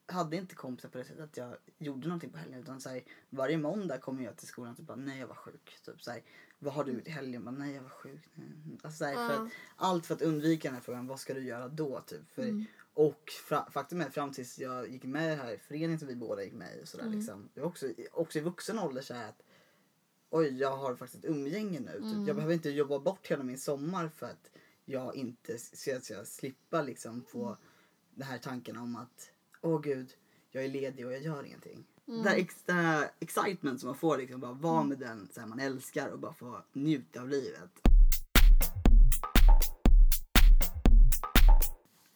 [0.10, 3.04] hade inte kompisar på det sättet att jag gjorde någonting på helgen utan så här,
[3.30, 5.78] varje måndag kom jag till skolan och typ bara nej jag var sjuk.
[5.86, 6.22] Typ så här,
[6.60, 7.44] vad har du gjort i helgen?
[7.46, 8.22] Bara, nej jag var sjuk.
[8.34, 8.48] Nej.
[8.84, 9.42] Alltså, så här, för Ja.
[9.46, 12.02] att, allt för att undvika den här frågan vad ska du göra då?
[12.02, 12.32] Typ.
[12.32, 12.66] För, Mm.
[12.94, 16.16] Och fra, faktum är fram tills jag gick med i den här föreningen som vi
[16.16, 16.84] båda gick med i.
[16.84, 17.18] Och sådär, Mm.
[17.20, 19.42] liksom, det var också, också i vuxen ålder så här att
[20.30, 21.92] oj jag har faktiskt ett umgänge nu.
[21.92, 22.02] Typ.
[22.04, 22.26] Mm.
[22.28, 24.52] Jag behöver inte jobba bort hela min sommar för att
[24.86, 27.58] jag inte ska slippa liksom få Mm.
[28.16, 29.32] den här tanken om att
[29.62, 30.10] åh gud
[30.52, 31.86] jag är ledig och jag gör ingenting.
[32.08, 32.24] Mm.
[32.24, 35.40] Det, här ex, det här excitement som man får liksom bara vara med den så
[35.40, 37.70] här, man älskar och bara få njuta av livet.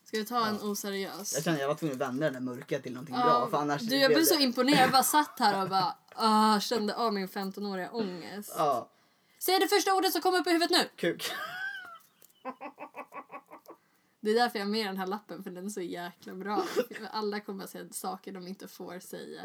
[0.04, 1.34] Ska vi ta en oseriös?
[1.36, 3.50] Jag känner jag var tvungen att vända den där mörka till någonting Ja, bra.
[3.50, 4.80] För annars du, jag blev så imponerad.
[4.80, 8.54] Jag bara satt här och bara ah, kände av min 15-åriga ångest.
[8.58, 8.90] Ja,
[9.40, 10.90] Säg det första ordet som kommer upp i huvudet nu.
[10.96, 11.32] kuk.
[14.24, 16.64] Det är därför jag har med den här lappen för den är så jäkla bra.
[17.12, 19.42] Alla kommer att säga saker de inte får säga.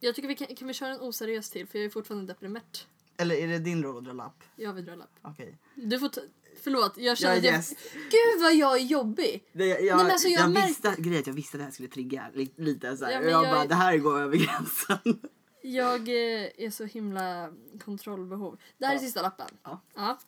[0.00, 2.78] Jag tycker vi kan, kan vi köra en oseriös till för jag är fortfarande deprimerad.
[3.16, 4.42] Eller är det din roll att dra lapp?
[4.56, 5.10] Jag vill dra lapp.
[5.22, 5.58] Okej.
[5.74, 6.20] Du får ta,
[6.62, 7.76] förlåt, jag Jag känner är att jag, gäst.
[7.94, 9.44] Gud vad jag är jobbig!
[9.52, 11.60] Det, jag, Nej, men alltså, jag jag, märk- visste, grejen är att jag visste att
[11.60, 13.12] det här skulle trigga li, lite så här.
[13.12, 15.20] Ja, och jag, jag- bara, det här går över gränsen.
[15.62, 17.52] Jag eh, är så himla
[17.84, 18.58] kontrollbehov.
[18.78, 19.00] Det här är Ja.
[19.00, 19.46] sista lappen.
[19.62, 20.18] Ja.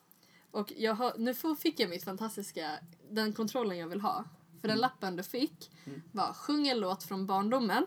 [0.52, 2.70] Och jag har, nu fick jag mitt fantastiska,
[3.10, 4.24] den kontrollen jag vill ha.
[4.60, 6.02] För den lappen du fick Mm.
[6.12, 7.86] var sjung en låt från barndomen.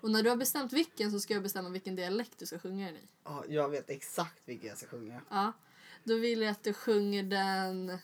[0.00, 2.86] Och när du har bestämt vilken så ska jag bestämma vilken dialekt du ska sjunga
[2.86, 3.00] den i.
[3.24, 5.20] Ja, jag vet exakt vilken jag ska sjunga.
[5.30, 5.52] Ja.
[6.04, 7.98] Då vill jag att du sjunger den...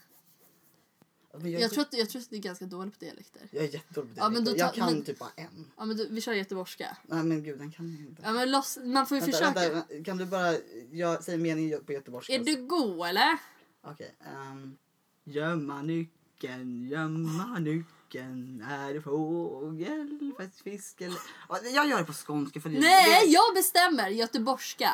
[1.39, 3.49] Men Jag tror att, jag tror att du är ganska dålig på dialekter.
[3.51, 4.65] jag är jättedålig på Ja, men dialekter.
[4.65, 5.71] då Jag kan men- typ bara en.
[5.77, 6.97] Ja men du, vi kör göteborgska.
[7.03, 8.23] Nej men gud, den kan jag inte.
[8.25, 9.71] Ja men loss, man får ju Vänta, försöka.
[9.75, 10.55] vänta, kan du bara
[10.93, 12.35] jag säger meningen på göteborgska?
[12.35, 13.39] Är du god eller?
[13.87, 14.15] Okej.
[14.27, 14.77] ehm,
[15.25, 18.63] gömma nyckeln, gömma nyckeln.
[18.69, 20.33] Är det fågel,
[20.65, 21.19] fisk eller...
[21.49, 24.91] Ja, jag gör det på skånska för det Nej, det- jag bestämmer göteborgska.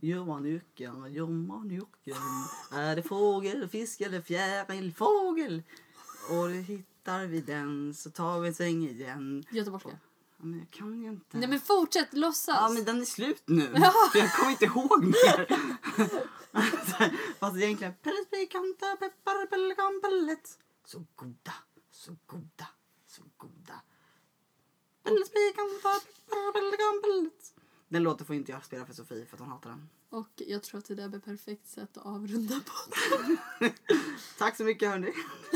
[0.00, 2.44] Gömma nyckeln, gömma nyckeln.
[2.72, 4.94] Är det fågel, fisk eller fjäril?
[4.94, 5.62] Fågel!
[6.30, 9.44] Och hittar vi den så tar vi en sväng igen.
[9.50, 9.90] Göteborgska.
[9.90, 11.38] Ja, men jag kan ju inte.
[11.38, 12.56] Nej men fortsätt låtsas.
[12.56, 13.70] Ja men den är slut nu.
[14.14, 15.46] Jag kommer inte ihåg mer.
[17.38, 17.94] Fast egentligen.
[18.02, 20.58] Pelles pikanta peppar pelikan pellet.
[20.84, 21.54] Så goda,
[21.90, 22.66] så goda,
[23.06, 23.80] så goda.
[25.02, 27.54] Pelles pikanta peppar pelikan pellet.
[27.88, 29.88] Den låten får inte jag spela för Sofie för att hon hatar den.
[30.10, 32.72] Och jag tror att det där blir perfekt sätt att avrunda på.
[34.38, 35.12] Tack så mycket hörni.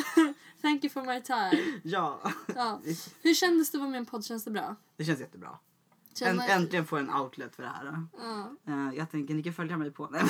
[0.63, 1.81] Thank you for my time.
[1.85, 2.81] Ja, Ja.
[3.23, 4.25] Hur kändes det att vara med i en podd?
[4.25, 4.77] Känns det bra?
[4.97, 5.59] det känns jättebra.
[6.15, 6.49] Känner...
[6.49, 8.07] äntligen får jag en outlet för det här.
[8.19, 8.57] Ja.
[8.67, 10.09] Eh, jag tänker ni kan följa mig på...
[10.11, 10.23] Nej,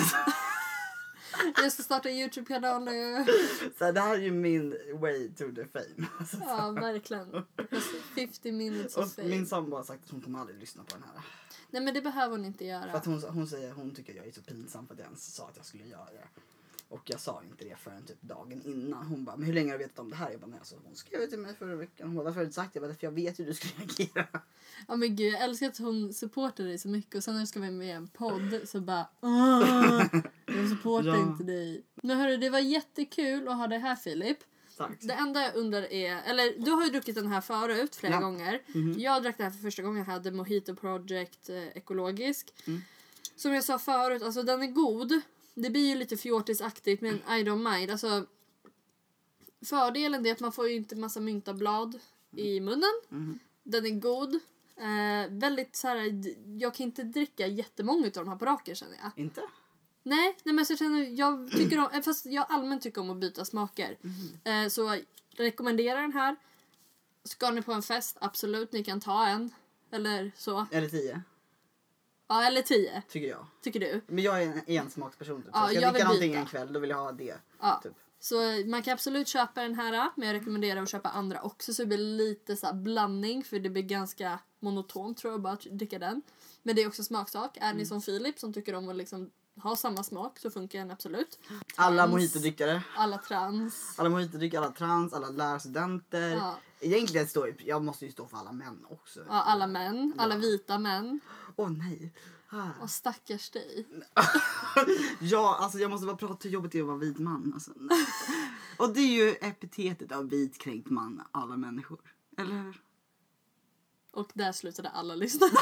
[1.57, 3.25] Jag ska starta en Youtube-kanal nu.
[3.77, 6.07] så det här är ju min way to the fame.
[6.45, 7.43] Ja, verkligen.
[8.15, 9.27] 50 minutes of fame.
[9.29, 11.23] min sambo har sagt att hon kommer aldrig lyssna på den här.
[11.69, 12.91] Nej men det behöver hon inte För göra.
[12.91, 15.47] att hon, hon säger hon tycker jag är så pinsam för att jag ens sa
[15.47, 16.27] att jag skulle göra det.
[16.93, 19.05] Och jag sa inte det förrän typ dagen innan.
[19.05, 20.31] Hon bara, men hur länge har du vetat om det här?
[20.31, 22.07] Jag bara, nej alltså hon skrev till mig förra veckan.
[22.07, 22.77] Hon bara, inte sagt det?
[22.79, 24.27] Jag bara, för jag vet hur du skulle reagera.
[24.87, 27.47] Ja men gud, jag älskar att hon supportar dig så mycket och sen när du
[27.47, 30.03] ska vara med i en podd så bara "Åh,
[30.45, 31.21] Jag supportar Ja.
[31.21, 31.83] inte dig.
[31.95, 34.37] Men hörru, det var jättekul att ha dig här Filip.
[34.77, 34.91] Tack.
[35.01, 38.19] Det enda jag undrar är, eller du har ju druckit den här förut flera Ja.
[38.19, 38.61] gånger.
[38.67, 38.93] Mhm.
[38.99, 42.53] Jag drack den här för första gången, jag hade Mojito Project eh, ekologisk.
[42.67, 42.81] Mm.
[43.35, 45.21] Som jag sa förut, alltså den är god.
[45.53, 47.91] Det blir ju lite fjortisaktigt men I don't mind.
[47.91, 48.25] Alltså,
[49.65, 51.99] fördelen är att man får ju inte massa myntablad
[52.35, 53.01] i munnen.
[53.09, 53.39] Mhm.
[53.63, 54.39] Den är god.
[54.77, 56.23] Eh, väldigt så här,
[56.59, 59.11] jag kan inte dricka jättemånga av de här på raken känner jag.
[59.23, 59.41] Inte?
[60.03, 63.09] Nej, nej men så jag känner, jag tycker om, eh, fast jag allmänt tycker om
[63.09, 63.97] att byta smaker.
[64.01, 64.39] Mhm.
[64.43, 65.01] Eh, så jag
[65.45, 66.35] rekommenderar den här.
[67.23, 69.49] Ska ni på en fest, absolut ni kan ta en.
[69.91, 70.65] Eller så.
[70.71, 71.21] Eller tio,
[72.33, 73.45] Ja, eller tio, tycker jag.
[73.61, 74.01] tycker du.
[74.07, 75.41] Men jag är en ensmaksperson.
[75.43, 75.51] Typ.
[75.53, 76.39] Så Ja, ska jag dricka någonting byta.
[76.39, 77.35] en kväll då vill jag ha det.
[77.61, 77.79] Ja.
[77.83, 77.93] Typ.
[78.19, 81.81] Så man kan absolut köpa den här, men jag rekommenderar att köpa andra också så
[81.81, 85.99] det blir lite så blandning för det blir ganska monotont tror jag bara att dricka
[85.99, 86.21] den.
[86.63, 87.57] Men det är också smaksak.
[87.57, 87.77] Är Mm.
[87.77, 89.29] ni som Filip som tycker om att liksom
[89.63, 91.39] ha samma smak så funkar den absolut.
[91.75, 92.11] Alla Trans.
[92.11, 92.81] mojitodrickare.
[92.97, 93.95] Alla trans.
[93.99, 96.29] Alla mojitodrickare, alla trans, alla lärarstudenter.
[96.29, 96.55] Ja.
[96.79, 99.19] Egentligen står jag måste ju stå för alla män också.
[99.29, 101.19] Ja, alla män, alla vita män.
[101.55, 102.13] Åh nej.
[102.49, 102.69] Ah.
[102.81, 103.87] Och stackars dig.
[105.21, 107.51] Ja, alltså jag måste bara prata hur jobbigt det är att vara vit man.
[107.53, 107.71] Alltså.
[108.77, 111.99] Och det är ju epitetet av vitkränkt man, alla människor.
[112.37, 112.81] Eller hur?
[114.11, 115.47] Och där slutade alla lyssna.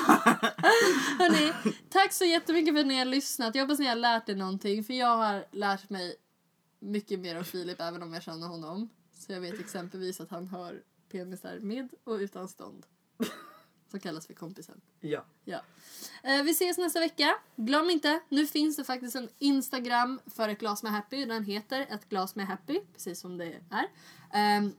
[1.20, 1.54] Hörrni,
[1.89, 3.56] tack så jättemycket för att ni har lyssnat.
[3.56, 4.84] Jag hoppas ni har lärt er någonting.
[4.84, 6.16] För jag har lärt mig
[6.80, 8.89] mycket mer av Filip även om jag känner honom.
[9.14, 12.86] Så jag vet exempelvis att han har penisar med och utan stånd.
[13.92, 14.82] Som kallas för kompisen.
[15.00, 15.26] Ja.
[15.46, 15.62] Ja.
[16.24, 17.36] Eh, vi ses nästa vecka.
[17.56, 21.26] Glöm inte, nu finns det faktiskt en Instagram för ett glas med happy.
[21.26, 23.88] Den heter ett glas med happy, precis som det är.
[24.34, 24.74] Ehm,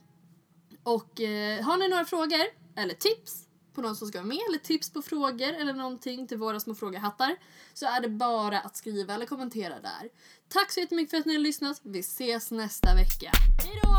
[0.83, 2.41] och eh, har ni några frågor
[2.77, 6.39] eller tips på någon som ska vara med eller tips på frågor eller någonting till
[6.39, 7.37] våra små frågehattar
[7.75, 10.09] så är det bara att skriva eller kommentera där.
[10.49, 11.81] Tack så jättemycket för att ni har lyssnat.
[11.83, 13.31] Vi ses nästa vecka.
[13.65, 13.93] Hej då.